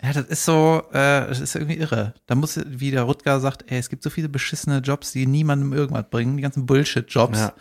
[0.02, 2.14] Ja, das ist so, äh, das ist irgendwie irre.
[2.26, 5.74] Da muss, wie der Rutger sagt, ey, es gibt so viele beschissene Jobs, die niemandem
[5.74, 7.38] irgendwas bringen, die ganzen Bullshit-Jobs.
[7.38, 7.54] Ja.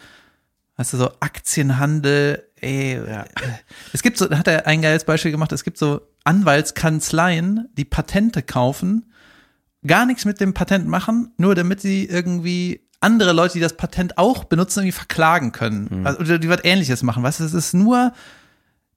[0.78, 2.94] Weißt du, so Aktienhandel, ey.
[2.96, 3.22] Ja.
[3.24, 3.26] äh,
[3.92, 7.84] Es gibt so, da hat er ein geiles Beispiel gemacht, es gibt so Anwaltskanzleien, die
[7.84, 9.12] Patente kaufen,
[9.86, 14.18] gar nichts mit dem Patent machen, nur damit sie irgendwie andere Leute, die das Patent
[14.18, 16.06] auch benutzen, irgendwie verklagen können.
[16.06, 17.22] Also, oder die was ähnliches machen.
[17.22, 18.12] Weißt du, das ist nur,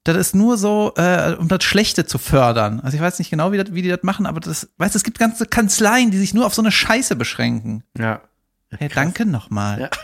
[0.04, 2.80] das ist nur so, äh, um das Schlechte zu fördern.
[2.80, 4.98] Also ich weiß nicht genau, wie, das, wie die das machen, aber das, weißt du,
[4.98, 7.84] es gibt ganze Kanzleien, die sich nur auf so eine Scheiße beschränken.
[7.98, 8.22] Ja.
[8.70, 9.82] Hey, danke nochmal.
[9.82, 9.90] Ja.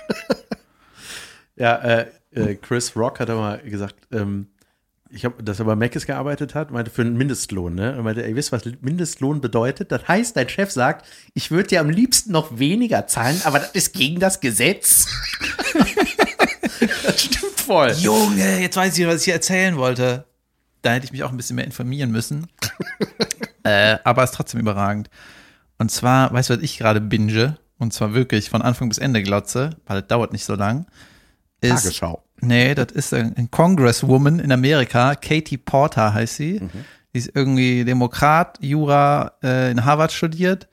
[1.57, 4.47] Ja, äh, äh, Chris Rock hat aber gesagt, ähm,
[5.09, 7.93] ich habe, dass er bei Mc's gearbeitet hat, meinte für einen Mindestlohn, ne?
[7.93, 9.91] Er meinte, ey, wisst was Mindestlohn bedeutet?
[9.91, 13.71] Das heißt, dein Chef sagt, ich würde dir am liebsten noch weniger zahlen, aber das
[13.71, 15.07] ist gegen das Gesetz.
[17.05, 17.91] das stimmt voll.
[17.91, 20.25] Junge, jetzt weiß ich, was ich hier erzählen wollte.
[20.81, 22.47] Da hätte ich mich auch ein bisschen mehr informieren müssen.
[23.63, 25.09] äh, aber ist trotzdem überragend.
[25.77, 27.57] Und zwar, weißt du, was ich gerade binge?
[27.79, 30.87] Und zwar wirklich von Anfang bis Ende glotze, weil das dauert nicht so lang.
[31.61, 32.23] Ist, Tagesschau.
[32.41, 36.59] Nee, das ist ein, Congresswoman in Amerika, Katie Porter heißt sie.
[36.61, 36.69] Mhm.
[37.13, 40.67] Die ist irgendwie Demokrat, Jura äh, in Harvard studiert.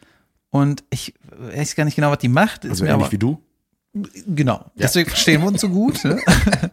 [0.51, 2.65] Und ich weiß gar nicht genau, was die macht.
[2.65, 3.41] Ist Also ähnlich aber- wie du.
[4.27, 4.67] Genau.
[4.75, 6.05] Deswegen verstehen wir uns so gut.
[6.05, 6.21] Ne?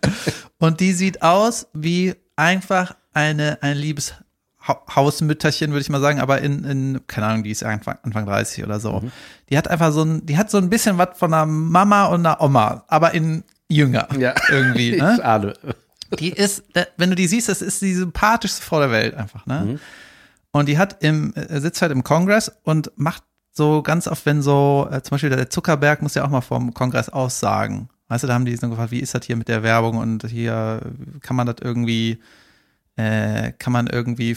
[0.57, 4.15] Und die sieht aus wie einfach eine, ein liebes
[4.67, 8.25] Ha- Hausmütterchen, würde ich mal sagen, aber in, in, keine Ahnung, die ist Anfang, Anfang
[8.25, 9.03] 30 oder so.
[9.49, 12.25] Die hat einfach so ein, die hat so ein bisschen was von einer Mama und
[12.25, 14.07] einer Oma, aber in jünger.
[14.17, 14.33] Ja.
[14.49, 15.23] Irgendwie, Ich ne?
[15.23, 15.53] ahne.
[16.19, 16.63] Die ist,
[16.97, 19.79] wenn du die siehst, das ist die sympathischste Frau der Welt einfach, ne?
[20.51, 24.41] Und die hat im, äh, sitzt halt im Kongress und macht so ganz oft, wenn
[24.41, 27.89] so, äh, zum Beispiel der Zuckerberg muss ja auch mal vom Kongress aussagen.
[28.09, 30.25] Weißt du, da haben die so gefragt, wie ist das hier mit der Werbung und
[30.27, 30.81] hier
[31.21, 32.19] kann man das irgendwie,
[32.97, 34.35] äh, kann man irgendwie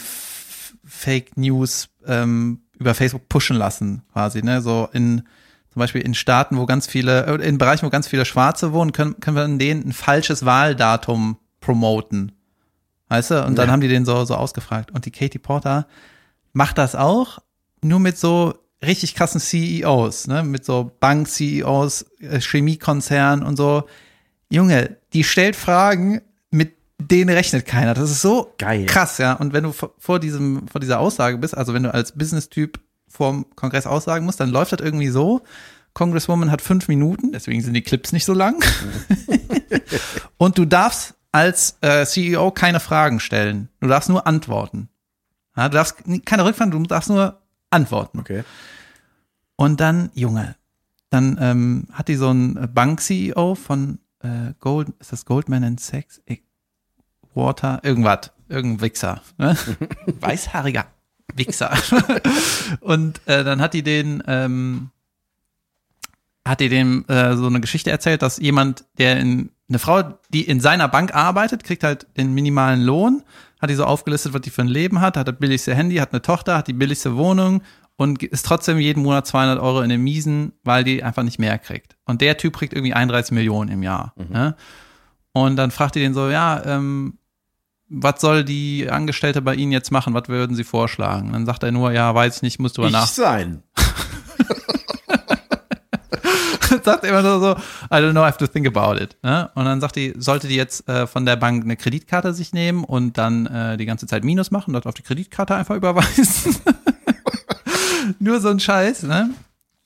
[0.85, 4.61] Fake News ähm, über Facebook pushen lassen, quasi, ne?
[4.61, 5.23] So in
[5.75, 8.93] zum Beispiel in Staaten, wo ganz viele, äh, in Bereichen, wo ganz viele Schwarze wohnen,
[8.93, 12.31] können, können wir denen ein falsches Wahldatum promoten.
[13.09, 13.45] Weißt du?
[13.45, 13.73] Und dann Ja.
[13.73, 14.91] haben die den so, so ausgefragt.
[14.91, 15.85] Und die Katie Porter
[16.53, 17.39] macht das auch,
[17.83, 20.43] nur mit so richtig krassen CEOs, ne?
[20.43, 23.83] Mit so Bank-CEOs, äh, Chemiekonzernen und so.
[24.49, 26.21] Junge, die stellt Fragen,
[26.51, 27.93] mit denen rechnet keiner.
[27.95, 28.85] Das ist so Geil.
[28.85, 29.33] krass, ja.
[29.33, 32.79] Und wenn du vor diesem, vor dieser Aussage bist, also wenn du als Business-Typ
[33.15, 35.41] vorm Kongress aussagen musst, dann läuft das irgendwie so.
[35.93, 38.61] Congresswoman hat fünf Minuten, deswegen sind die Clips nicht so lang.
[40.37, 43.69] und du darfst als äh, CEO keine Fragen stellen.
[43.79, 44.89] Du darfst nur antworten.
[45.55, 48.19] Ja, du darfst keine Rückfragen, du darfst nur antworten.
[48.19, 48.43] Okay.
[49.55, 50.55] Und dann, Junge,
[51.09, 56.21] dann ähm, hat die so einen Bank-CEO von äh, Gold, ist das Goldman and Sachs?
[56.25, 56.43] Ich,
[57.33, 59.57] Water, irgendwas, irgendein Wichser, ne?
[60.19, 60.87] Weißhaariger
[61.33, 61.71] Wichser.
[62.81, 64.89] und äh, dann hat die den, ähm,
[66.45, 70.43] hat die dem äh, so eine Geschichte erzählt, dass jemand, der in eine Frau, die
[70.43, 73.23] in seiner Bank arbeitet, kriegt halt den minimalen Lohn,
[73.59, 76.11] hat die so aufgelistet, was die für ein Leben hat, hat das billigste Handy, hat
[76.11, 77.63] eine Tochter, hat die billigste Wohnung
[77.97, 81.57] und ist trotzdem jeden Monat 200 Euro in den Miesen, weil die einfach nicht mehr
[81.57, 81.95] kriegt.
[82.05, 84.13] Und der Typ kriegt irgendwie 31 Millionen im Jahr.
[84.29, 84.55] Ne?
[85.31, 87.17] Und dann fragt die den so, ja, ähm,
[87.87, 90.13] was soll die Angestellte bei Ihnen jetzt machen?
[90.13, 91.33] Was würden Sie vorschlagen?
[91.33, 93.07] Dann sagt er nur, ja, weiß ich nicht, musst du mal nach.
[93.07, 93.63] sein.
[96.83, 97.51] sagt er immer nur so,
[97.91, 99.15] I don't know, I have to think about it.
[99.21, 99.49] Ne?
[99.53, 102.83] Und dann sagt die, sollte die jetzt äh, von der Bank eine Kreditkarte sich nehmen
[102.83, 106.55] und dann äh, die ganze Zeit Minus machen, dort auf die Kreditkarte einfach überweisen.
[108.19, 109.29] nur so ein Scheiß, ne?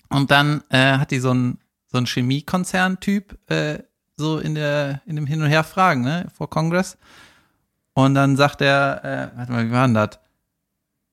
[0.10, 1.58] Und dann äh, hat die so ein
[1.92, 3.40] so ein Chemiekonzern-Typ
[4.16, 6.98] so in der in dem Hin und Her fragen, ne, vor Kongress.
[8.06, 10.20] Und dann sagt er, äh, warte mal, wie war denn das?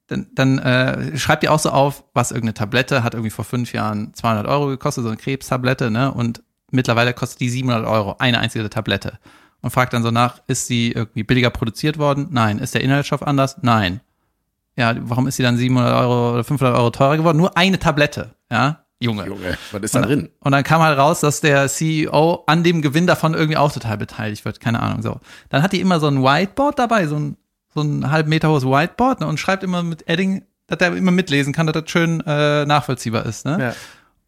[0.08, 3.72] Dann, dann äh, schreibt ihr auch so auf, was irgendeine Tablette hat irgendwie vor fünf
[3.72, 6.12] Jahren 200 Euro gekostet, so eine Krebstablette, ne?
[6.12, 9.18] Und mittlerweile kostet die 700 Euro, eine einzige Tablette.
[9.62, 12.28] Und fragt dann so nach, ist sie irgendwie billiger produziert worden?
[12.30, 12.58] Nein.
[12.58, 13.58] Ist der Inhaltsstoff anders?
[13.62, 14.00] Nein.
[14.76, 17.38] Ja, warum ist sie dann 700 Euro oder 500 Euro teurer geworden?
[17.38, 18.85] Nur eine Tablette, ja?
[18.98, 19.26] Junge.
[19.26, 20.30] Junge, was ist da drin?
[20.40, 23.98] Und dann kam halt raus, dass der CEO an dem Gewinn davon irgendwie auch total
[23.98, 24.60] beteiligt wird.
[24.60, 25.20] Keine Ahnung, so.
[25.50, 27.36] Dann hat die immer so ein Whiteboard dabei, so ein,
[27.74, 31.10] so ein halb Meter hohes Whiteboard ne, und schreibt immer mit Edding, dass er immer
[31.10, 33.44] mitlesen kann, dass das schön äh, nachvollziehbar ist.
[33.44, 33.58] Ne?
[33.60, 33.74] Ja.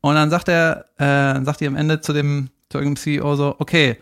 [0.01, 3.37] Und dann sagt er, äh, dann sagt die am Ende zu dem, zu irgendeinem CEO
[3.37, 3.97] so, okay,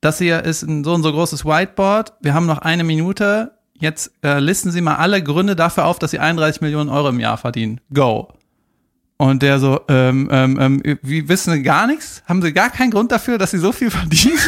[0.00, 4.12] das hier ist ein so und so großes Whiteboard, wir haben noch eine Minute, jetzt
[4.24, 7.36] äh, listen Sie mal alle Gründe dafür auf, dass Sie 31 Millionen Euro im Jahr
[7.36, 7.82] verdienen.
[7.92, 8.32] Go.
[9.20, 12.22] Und der so, ähm, ähm, ähm, wie wissen Sie gar nichts?
[12.24, 14.38] Haben Sie gar keinen Grund dafür, dass Sie so viel verdienen?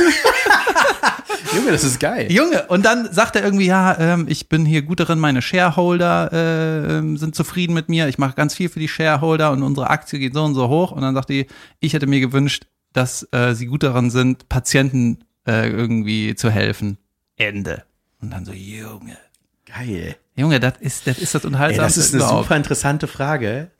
[1.55, 2.33] Junge, das ist geil.
[2.33, 6.31] Junge, und dann sagt er irgendwie, ja, ähm, ich bin hier gut darin, meine Shareholder
[6.33, 9.91] äh, ähm, sind zufrieden mit mir, ich mache ganz viel für die Shareholder und unsere
[9.91, 10.91] Aktie geht so und so hoch.
[10.91, 11.49] Und dann sagt die,
[11.81, 12.64] ich hätte mir gewünscht,
[12.95, 16.97] dass äh, sie gut daran sind, Patienten äh, irgendwie zu helfen.
[17.37, 17.83] Ende.
[18.23, 19.18] Und dann so, Junge.
[19.66, 20.16] Geil.
[20.35, 21.85] Junge, das ist das, ist das Ey, unterhaltsam.
[21.85, 23.70] das ist eine super interessante Frage.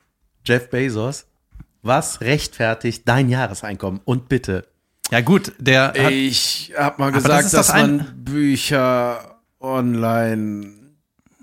[0.45, 1.25] Jeff Bezos,
[1.81, 4.01] was rechtfertigt dein Jahreseinkommen?
[4.05, 4.65] Und bitte.
[5.11, 10.73] Ja gut, der hat, Ich habe mal das gesagt, ist dass man Bücher online.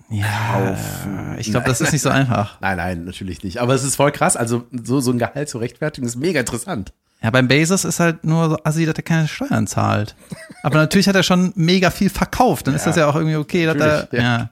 [0.09, 1.37] ja, kaufen.
[1.39, 2.59] ich glaube, das ist nicht so einfach.
[2.61, 3.59] Nein, nein, natürlich nicht.
[3.59, 4.37] Aber es ist voll krass.
[4.37, 6.93] Also so, so ein Gehalt zu rechtfertigen ist mega interessant.
[7.23, 10.17] Ja, beim Bezos ist halt nur so assi, dass er keine Steuern zahlt.
[10.63, 12.67] Aber natürlich hat er schon mega viel verkauft.
[12.67, 14.23] Dann ist das ja auch irgendwie okay, dass er, ja.
[14.23, 14.51] ja.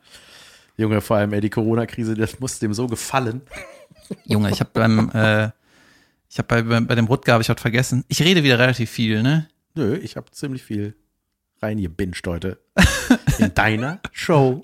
[0.76, 3.40] Junge, vor allem ey, die Corona-Krise, das muss dem so gefallen.
[4.24, 5.50] Junge, ich habe beim, äh,
[6.30, 8.04] ich habe bei, bei, bei dem Rutger habe ich heute vergessen.
[8.08, 9.48] Ich rede wieder relativ viel, ne?
[9.74, 10.94] Nö, ich habe ziemlich viel
[11.60, 12.58] reingebinged heute.
[13.38, 14.62] In deiner Show.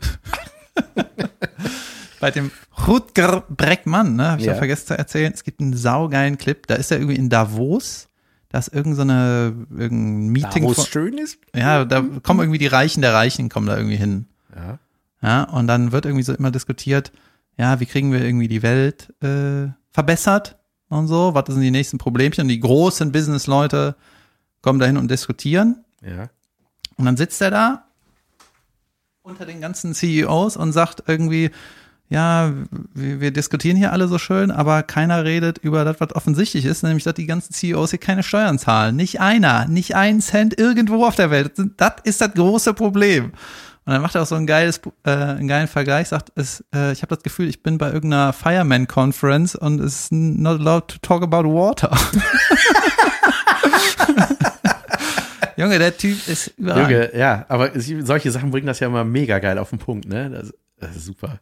[2.21, 2.51] Bei dem
[2.87, 4.55] Rutger Breckmann, ne, habe ich ja.
[4.55, 5.33] Vergessen zu erzählen.
[5.33, 6.67] Es gibt einen saugeilen Clip.
[6.67, 8.09] Da ist er irgendwie in Davos.
[8.49, 10.63] Da ist irgend so eine irgendein Meeting.
[10.63, 11.39] Da, wo von- schön ist.
[11.55, 14.27] ja, da kommen irgendwie die Reichen der Reichen kommen da irgendwie hin.
[14.57, 14.79] Ja.
[15.21, 17.11] Ja, und dann wird irgendwie so immer diskutiert,
[17.57, 20.57] ja, wie kriegen wir irgendwie die Welt äh, verbessert
[20.89, 22.43] und so, was sind die nächsten Problemchen?
[22.43, 23.97] Und die großen Business-Leute
[24.63, 25.85] kommen dahin und diskutieren.
[26.03, 26.29] Ja.
[26.97, 27.85] Und dann sitzt er da
[29.23, 31.51] unter den ganzen CEOs und sagt irgendwie,
[32.11, 32.53] ja,
[32.93, 36.83] wir, wir diskutieren hier alle so schön, aber keiner redet über das, was offensichtlich ist,
[36.83, 38.97] nämlich, dass die ganzen CEOs hier keine Steuern zahlen.
[38.97, 41.53] Nicht einer, nicht ein Cent irgendwo auf der Welt.
[41.77, 43.33] Das ist das große Problem.
[43.87, 46.93] Und dann macht er auch so ein geiles, äh, einen geilen Vergleich, sagt, es, äh,
[46.93, 50.99] ich habe das Gefühl, ich bin bei irgendeiner Fireman-Conference und es ist not allowed to
[51.03, 51.91] talk about water.
[55.57, 56.83] Junge, der Typ ist überall.
[56.83, 60.31] Junge, ja, aber solche Sachen bringen das ja immer mega geil auf den Punkt, ne?
[60.31, 61.41] Das, das ist super.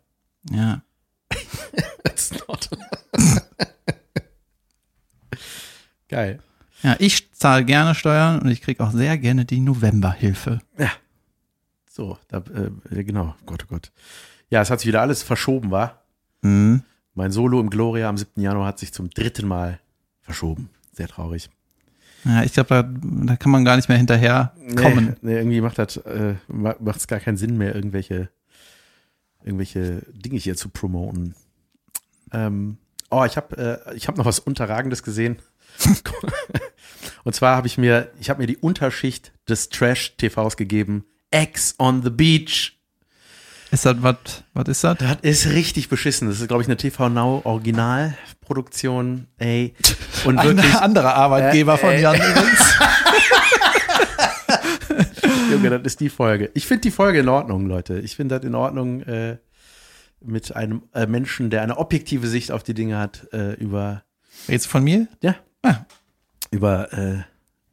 [0.51, 0.83] Ja.
[2.03, 2.69] That's not.
[6.09, 6.41] geil.
[6.83, 10.59] Ja, ich zahle gerne Steuern und ich kriege auch sehr gerne die Novemberhilfe.
[11.95, 13.35] So, da, äh, genau.
[13.45, 13.93] Gott, oh Gott.
[14.49, 16.05] Ja, es hat sich wieder alles verschoben, war.
[16.41, 16.85] Mhm.
[17.13, 18.41] Mein Solo im Gloria am 7.
[18.41, 19.79] Januar hat sich zum dritten Mal
[20.23, 20.71] verschoben.
[20.93, 21.51] Sehr traurig.
[22.25, 25.17] Ja, ich glaube, da, da kann man gar nicht mehr hinterher kommen.
[25.21, 28.31] Nee, nee, irgendwie macht das, äh, macht es gar keinen Sinn mehr, irgendwelche,
[29.45, 31.35] irgendwelche Dinge hier zu promoten.
[32.33, 32.79] Ähm,
[33.11, 35.41] oh, ich habe äh, ich hab noch was Unterragendes gesehen.
[37.25, 41.05] Und zwar habe ich mir, ich habe mir die Unterschicht des Trash-TVs gegeben.
[41.33, 42.79] X on the Beach.
[43.71, 44.17] Ist das was?
[44.53, 44.99] Was ist das?
[44.99, 46.29] Das ist richtig beschissen.
[46.29, 49.27] Das ist, glaube ich, eine TV Now Originalproduktion.
[49.39, 49.75] Ey.
[50.27, 52.01] Und wirklich, anderer Arbeitgeber Äh, von äh.
[52.03, 52.75] Jan übrigens.
[55.51, 56.51] Junge, das ist die Folge.
[56.55, 57.99] Ich finde die Folge in Ordnung, Leute.
[58.01, 59.39] Ich finde das in Ordnung äh,
[60.21, 64.03] mit einem äh, Menschen, der eine objektive Sicht auf die Dinge hat, äh, über,
[64.49, 65.09] Jetzt von mir?
[65.23, 65.77] ja, Ah.
[66.51, 67.23] über äh,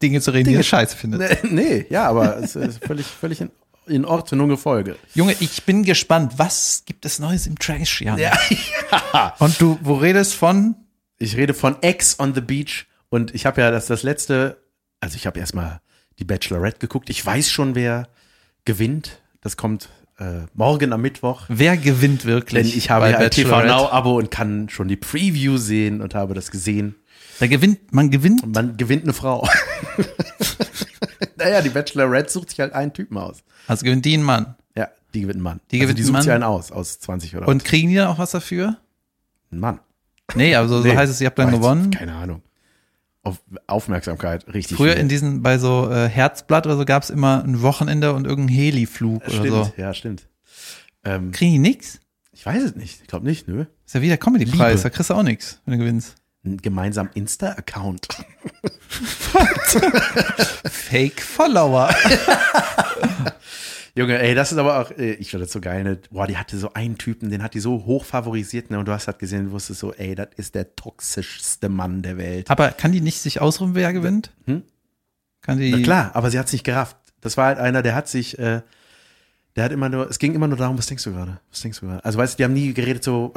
[0.02, 1.44] Dinge zu reden, die Dinge- ihr scheiße findet.
[1.44, 3.52] Nee, nee, ja, aber es ist völlig, völlig in,
[3.88, 4.96] in Ordnung Folge.
[5.14, 6.34] Junge, ich bin gespannt.
[6.38, 8.18] Was gibt es Neues im Trash, Jan?
[8.18, 8.38] Ja.
[9.40, 10.76] Und du, wo redest von?
[11.18, 14.58] Ich rede von Ex on the Beach und ich habe ja das, das letzte,
[15.02, 15.82] also ich habe erstmal
[16.18, 17.10] die Bachelorette geguckt.
[17.10, 18.08] Ich weiß schon, wer
[18.64, 19.20] gewinnt.
[19.42, 19.90] Das kommt
[20.20, 21.44] äh, morgen am Mittwoch.
[21.50, 22.78] Wer gewinnt Denn wirklich?
[22.78, 23.64] ich habe ja ein TV?
[23.64, 26.96] Now Abo und kann schon die Preview sehen und habe das gesehen.
[27.40, 28.46] Da gewinnt, man gewinnt.
[28.46, 29.48] Man gewinnt eine Frau.
[31.38, 33.44] naja, die Bachelorette sucht sich halt einen Typen aus.
[33.68, 34.56] Also gewinnt die ein Mann.
[34.76, 35.60] Ja, die gewinnt einen Mann.
[35.72, 36.22] Die also gewinnt die einen sucht Mann.
[36.24, 38.68] sich einen aus, aus 20 oder Und kriegen die dann auch was dafür?
[38.68, 38.76] was.
[39.52, 39.80] Ein Mann.
[40.36, 40.96] Nee, also so Nee.
[40.96, 41.92] heißt es, ihr habt dann Weiß- gewonnen.
[41.92, 42.42] Keine Ahnung.
[43.24, 44.78] Auf Aufmerksamkeit, richtig.
[44.78, 45.02] Früher viel.
[45.02, 48.58] in diesen, bei so äh, Herzblatt oder so gab es immer ein Wochenende und irgendeinen
[48.58, 49.74] Heliflug oder Stimmt, so.
[49.78, 50.28] ja, stimmt.
[51.04, 52.00] Ähm, Kriegen die nix?
[52.32, 53.02] ich weiß es nicht.
[53.02, 53.66] Ich glaube nicht, nö.
[53.86, 56.16] Ist ja wie der Comedy-Preis, da kriegst du auch nix, wenn du gewinnst.
[56.46, 58.08] Ein gemeinsam Insta-Account.
[60.70, 61.90] Fake-Follower.
[63.96, 66.00] Junge, ey, das ist aber auch, äh, ich finde das so geil, ne?
[66.10, 68.80] Boah, die hatte so einen Typen, den hat die so hoch favorisiert, ne?
[68.80, 72.18] Und du hast halt gesehen, du wusstest so, ey, das ist der toxischste Mann der
[72.18, 72.50] Welt.
[72.50, 74.32] Aber kann die nicht sich ausruhen, wer gewinnt?
[74.46, 74.64] Hm?
[75.42, 75.72] Kann die.
[75.72, 76.96] Na klar, aber sie hat es nicht gerafft.
[77.20, 78.62] Das war halt einer, der hat sich, äh,
[79.58, 81.42] der hat immer nur, es ging immer nur darum, was denkst du gerade?
[81.52, 82.06] Was denkst du gerade?
[82.06, 83.34] Also weißt du, die haben nie geredet so,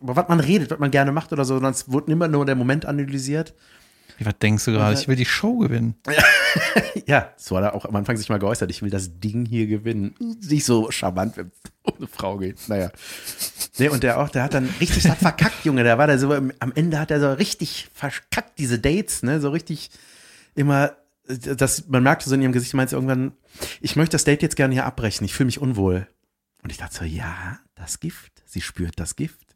[0.00, 2.44] über was man redet, was man gerne macht oder so, sondern es wurde immer nur
[2.46, 3.54] der Moment analysiert.
[4.18, 4.98] Was denkst du gerade?
[5.00, 5.94] Ich will die Show gewinnen.
[7.06, 9.66] Ja, so hat er auch am Anfang sich mal geäußert, ich will das Ding hier
[9.66, 10.14] gewinnen.
[10.18, 12.68] Nicht so charmant, wenn es um eine Frau geht.
[12.68, 12.90] Naja.
[13.78, 15.84] Nee, und der auch, der hat dann richtig das verkackt, Junge.
[15.84, 19.50] Der war da so, am Ende hat er so richtig verkackt, diese Dates, ne, so
[19.50, 19.90] richtig
[20.54, 23.32] immer, das, man merkte so in ihrem Gesicht, meinte sie irgendwann,
[23.80, 26.06] ich möchte das Date jetzt gerne hier abbrechen, ich fühle mich unwohl.
[26.62, 29.49] Und ich dachte so, ja, das Gift, sie spürt das Gift.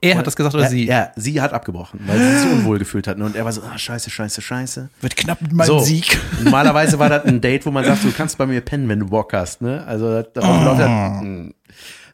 [0.00, 0.86] Er hat das gesagt oder ja, sie?
[0.86, 3.18] Ja, sie hat abgebrochen, weil sie sich so unwohl gefühlt hat.
[3.18, 3.24] ne?
[3.24, 4.90] Und er war so, ah, scheiße, scheiße, scheiße.
[5.00, 5.80] Wird knapp mit meinem So.
[5.80, 6.18] Sieg.
[6.42, 9.06] Normalerweise war das ein Date, wo man sagt, du kannst bei mir pennen, wenn du
[9.06, 9.84] Bock hast, ne?
[9.86, 11.50] Also darauf läuft das, mm.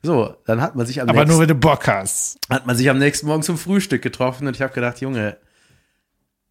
[0.03, 2.39] so, dann hat man sich am Aber nächsten, nur, wenn du Bock hast.
[2.49, 5.37] hat man sich am nächsten Morgen zum Frühstück getroffen und ich habe gedacht, Junge,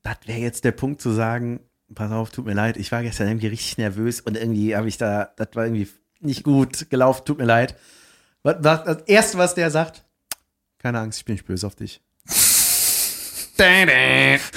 [0.03, 1.61] das wäre jetzt der Punkt zu sagen,
[1.95, 4.97] pass auf, tut mir leid, ich war gestern irgendwie richtig nervös und irgendwie habe ich
[4.97, 5.88] da, das war irgendwie
[6.19, 7.75] nicht gut gelaufen, tut mir leid.
[8.43, 10.03] Was, was, das erste, was der sagt,
[10.84, 12.01] keine Angst, ich bin nicht böse auf dich.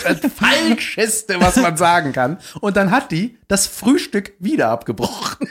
[0.04, 2.38] Das Falscheste, was man sagen kann.
[2.60, 5.46] Und dann hat die das Frühstück wieder abgebrochen.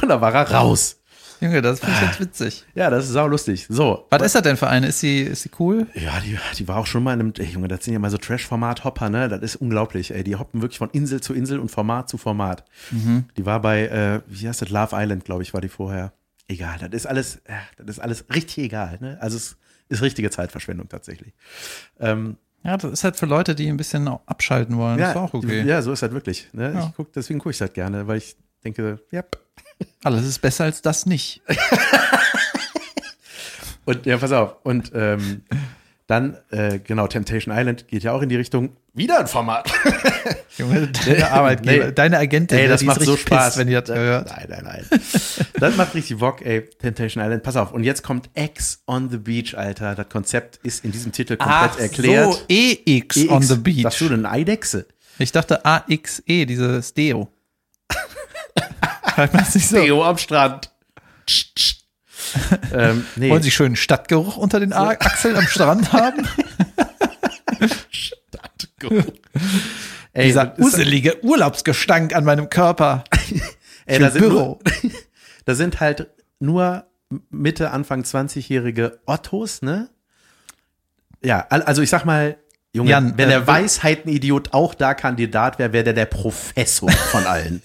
[0.00, 1.00] Und da war er raus.
[1.40, 2.64] Junge, das finde ich jetzt witzig.
[2.74, 3.66] Ja, das ist sau lustig.
[3.68, 4.06] So.
[4.08, 4.88] Was ist das denn für eine?
[4.88, 5.86] Ist sie, ist sie cool?
[5.94, 8.10] Ja, die, die war auch schon mal in einem, ey, Junge, das sind ja mal
[8.10, 9.28] so Trash-Format-Hopper, ne?
[9.28, 10.24] Das ist unglaublich, ey.
[10.24, 12.64] Die hoppen wirklich von Insel zu Insel und Format zu Format.
[13.36, 16.12] Die war bei, äh, wie heißt das, Love Island, glaube ich, war die vorher.
[16.48, 19.16] Egal, das ist alles, äh, das ist alles richtig egal, ne?
[19.20, 19.56] Also es
[19.88, 21.32] ist richtige Zeitverschwendung tatsächlich.
[22.00, 24.98] Ähm, Ja, das ist halt für Leute, die ein bisschen abschalten wollen.
[24.98, 25.62] ja, ist auch okay.
[25.62, 26.48] ja, so ist das wirklich.
[26.52, 26.72] Ne?
[26.74, 26.86] Ja.
[26.86, 29.22] Ich guck, deswegen gucke ich das gerne, weil ich denke, ja.
[30.04, 31.42] Alles ist besser als das nicht.
[33.84, 34.56] Und ja, pass auf.
[34.62, 35.42] Und ähm,
[36.06, 39.70] dann, äh, genau, Temptation Island geht ja auch in die Richtung, wieder ein Format.
[40.58, 41.92] Junge, deine Arbeitgeber, Nee.
[41.92, 43.44] deine Agentin, Ey, das die macht so Spaß.
[43.46, 44.28] pisst, wenn die das Das- hört.
[44.28, 45.00] Nein, nein, nein.
[45.58, 46.62] Das macht richtig Bock, ey.
[46.80, 47.42] Temptation Island.
[47.42, 47.72] Pass auf.
[47.72, 49.94] Und jetzt kommt X on the Beach, Alter.
[49.94, 52.32] Das Konzept ist in diesem Titel komplett erklärt.
[52.34, 53.28] so, EX, EX.
[53.30, 53.82] on the beach.
[53.82, 54.86] Sagst du eine Eidechse?
[55.18, 57.28] Ich dachte AXE, dieses Deo.
[59.70, 60.70] Theo am Strand.
[62.72, 63.30] ähm, nee.
[63.30, 66.26] Wollen Sie schönen Stadtgeruch unter den A Achseln am Strand haben?
[70.12, 73.04] ey, Dieser uselige Urlaubsgestank an meinem Körper.
[73.86, 74.60] ey, da, sind Büro.
[74.82, 74.92] nur,
[75.44, 76.08] da sind halt
[76.40, 76.86] nur
[77.30, 79.88] Mitte, Anfang 20-jährige Ottos, ne?
[81.22, 82.36] Ja, al- also ich sag mal,
[82.72, 87.24] Junge, Jan, wenn äh, der Weisheitenidiot auch da Kandidat wäre, wäre der der Professor von
[87.24, 87.62] allen.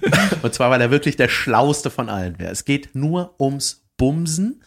[0.42, 2.50] Und zwar, weil er wirklich der Schlauste von allen wäre.
[2.50, 4.62] Es geht nur ums Bumsen.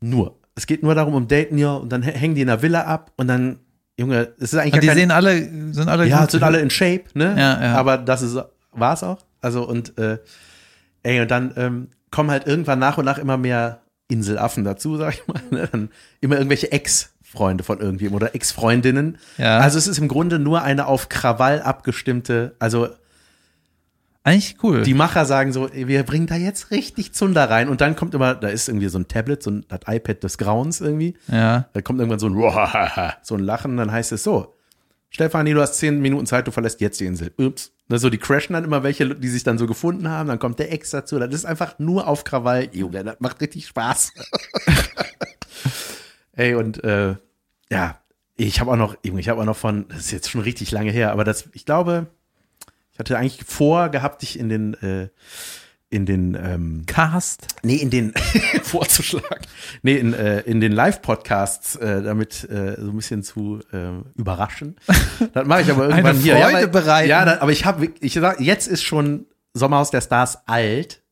[0.00, 0.38] Nur.
[0.54, 3.12] Es geht nur darum, um Daten, ja, und dann hängen die in der Villa ab
[3.16, 3.58] und dann,
[3.98, 5.38] Junge, es ist eigentlich Und die kein, sehen alle,
[5.72, 7.34] sind alle ja, sind alle in Shape, ne?
[7.36, 7.74] Ja, ja.
[7.74, 8.38] Aber das ist,
[8.72, 9.18] war's auch.
[9.42, 10.18] Also, und, äh,
[11.02, 15.14] ey, und dann ähm, kommen halt irgendwann nach und nach immer mehr Inselaffen dazu, sag
[15.14, 15.42] ich mal.
[15.50, 15.68] Ne?
[15.70, 19.18] Dann immer irgendwelche Ex-Freunde von irgendwem oder Ex-Freundinnen.
[19.36, 19.58] Ja.
[19.58, 22.88] Also es ist im Grunde nur eine auf Krawall abgestimmte, also
[24.26, 24.82] Eigentlich cool.
[24.82, 27.68] die Macher sagen so, wir bringen da jetzt richtig Zunder rein.
[27.68, 30.36] Und dann kommt immer, da ist irgendwie so ein Tablet, so ein das iPad des
[30.36, 31.14] Grauens irgendwie.
[31.28, 31.68] ja.
[31.72, 34.56] Da kommt irgendwann so ein, so ein Lachen, dann heißt es so,
[35.10, 37.32] Stefanie, du hast zehn Minuten Zeit, du verlässt jetzt die Insel.
[37.38, 37.70] Ups.
[37.88, 40.58] Ne, so, die crashen dann immer welche, die sich dann so gefunden haben, dann kommt
[40.58, 41.20] der Ex dazu.
[41.20, 42.68] Das ist einfach nur auf Krawall.
[42.72, 44.12] Junge, das macht richtig Spaß.
[46.32, 47.14] Ey, und äh,
[47.70, 48.00] ja,
[48.34, 50.90] Ich habe auch noch, ich habe auch noch von, das ist jetzt schon richtig lange
[50.90, 52.08] her, aber das, ich glaube,
[52.96, 55.08] ich hatte eigentlich vor gehabt, dich in den, äh,
[55.90, 57.46] in den, ähm, Cast.
[57.62, 58.14] nee, in den,
[58.62, 59.44] vorzuschlagen,
[59.82, 64.76] nee, in, äh, in den Live-Podcasts, äh, damit äh, so ein bisschen zu äh, überraschen.
[65.34, 66.36] Das mache ich aber irgendwann Eine hier.
[66.38, 67.10] Freude ja, bereiten.
[67.10, 71.02] Ja, da, aber ich habe, ich sag, jetzt ist schon Sommerhaus der Stars alt.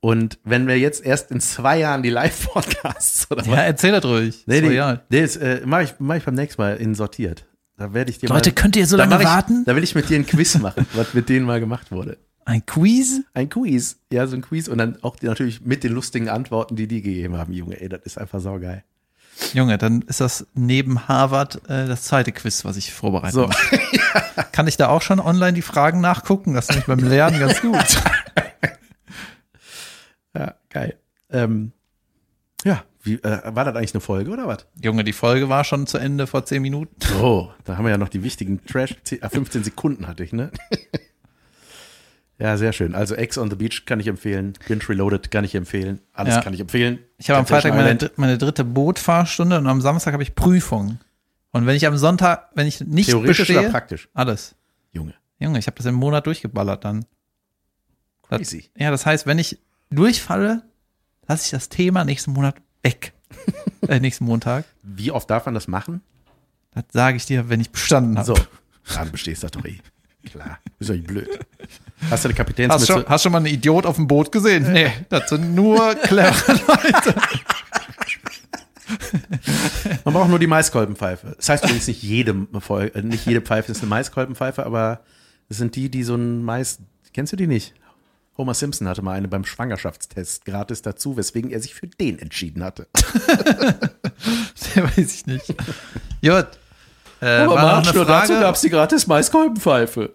[0.00, 4.44] Und wenn wir jetzt erst in zwei Jahren die Live-Podcasts oder Ja, erzähl das ruhig.
[4.46, 7.44] Nee, nee, nee das äh, mache ich, mach ich beim nächsten Mal in sortiert.
[7.80, 9.64] Da werde ich dir Leute, mal, könnt ihr so da lange mach ich, warten?
[9.64, 12.18] Da will ich mit dir ein Quiz machen, was mit denen mal gemacht wurde.
[12.44, 13.22] Ein Quiz?
[13.32, 16.76] Ein Quiz, ja, so ein Quiz und dann auch die, natürlich mit den lustigen Antworten,
[16.76, 18.84] die die gegeben haben, Junge, ey, das ist einfach saugeil.
[19.54, 23.32] Junge, dann ist das neben Harvard äh, das zweite Quiz, was ich vorbereite.
[23.32, 23.48] So,
[24.52, 26.52] Kann ich da auch schon online die Fragen nachgucken?
[26.52, 27.72] Das ist nämlich beim Lernen ganz gut.
[30.36, 30.98] ja, geil.
[31.30, 31.79] Ähm, ja,
[33.10, 34.66] wie, äh, war das eigentlich eine Folge oder was?
[34.82, 36.94] Junge, die Folge war schon zu Ende vor zehn Minuten.
[37.20, 40.50] Oh, da haben wir ja noch die wichtigen Trash, äh, 15 Sekunden hatte ich, ne?
[42.38, 42.94] ja, sehr schön.
[42.94, 46.42] Also Ex on the Beach kann ich empfehlen, Binge Reloaded kann ich empfehlen, alles Ja.
[46.42, 46.98] kann ich empfehlen.
[47.18, 50.98] Ich habe am Freitag meine, meine dritte Bootfahrstunde und am Samstag habe ich Prüfung.
[51.52, 54.08] Und wenn ich am Sonntag, wenn ich nicht Theoretisch bestehe, oder praktisch?
[54.14, 54.54] alles.
[54.92, 57.04] Junge, Junge, ich habe das im Monat durchgeballert dann.
[58.22, 58.70] crazy.
[58.76, 59.58] Ja, das heißt, wenn ich
[59.90, 60.62] durchfalle,
[61.26, 63.12] lasse ich das Thema nächsten Monat weg.
[63.88, 64.64] äh, nächsten Montag.
[64.82, 66.02] Wie oft darf man das machen?
[66.74, 68.26] Das sage ich dir, wenn ich bestanden habe.
[68.26, 68.34] So,
[68.94, 69.78] dann bestehst du doch eh.
[70.24, 71.28] Klar, ist doch nicht blöd.
[72.10, 72.86] Hast du eine Hast Kapitänsmütze?
[72.86, 74.70] schon, hast schon mal einen Idiot auf dem Boot gesehen?
[74.72, 77.14] Nee, das sind nur clevere Leute.
[80.04, 81.34] Man braucht nur die Maiskolbenpfeife.
[81.36, 82.34] Das heißt übrigens nicht jede,
[83.02, 85.00] nicht jede Pfeife ist eine Maiskolbenpfeife, aber
[85.48, 86.78] das sind die, die so ein Mais.
[87.12, 87.74] Kennst du die nicht?
[88.40, 92.64] Homer Simpson hatte mal eine beim Schwangerschaftstest gratis dazu, weswegen er sich für den entschieden
[92.64, 92.86] hatte.
[94.74, 95.46] Der weiß ich nicht.
[95.46, 96.46] Gut.
[97.20, 98.52] Äh, war noch eine Frage?
[98.62, 100.14] die gratis Maiskolbenpfeife.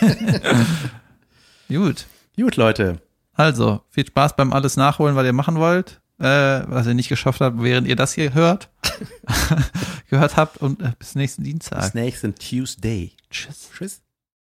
[1.68, 2.06] Gut.
[2.34, 3.02] Gut, Leute.
[3.34, 6.00] Also, viel Spaß beim alles nachholen, was ihr machen wollt.
[6.18, 8.70] Äh, was ihr nicht geschafft habt, während ihr das hier hört.
[10.08, 11.80] gehört habt und äh, bis nächsten Dienstag.
[11.80, 13.12] Bis nächsten Tuesday.
[13.30, 13.68] Tschüss.
[13.76, 14.00] Tschüss.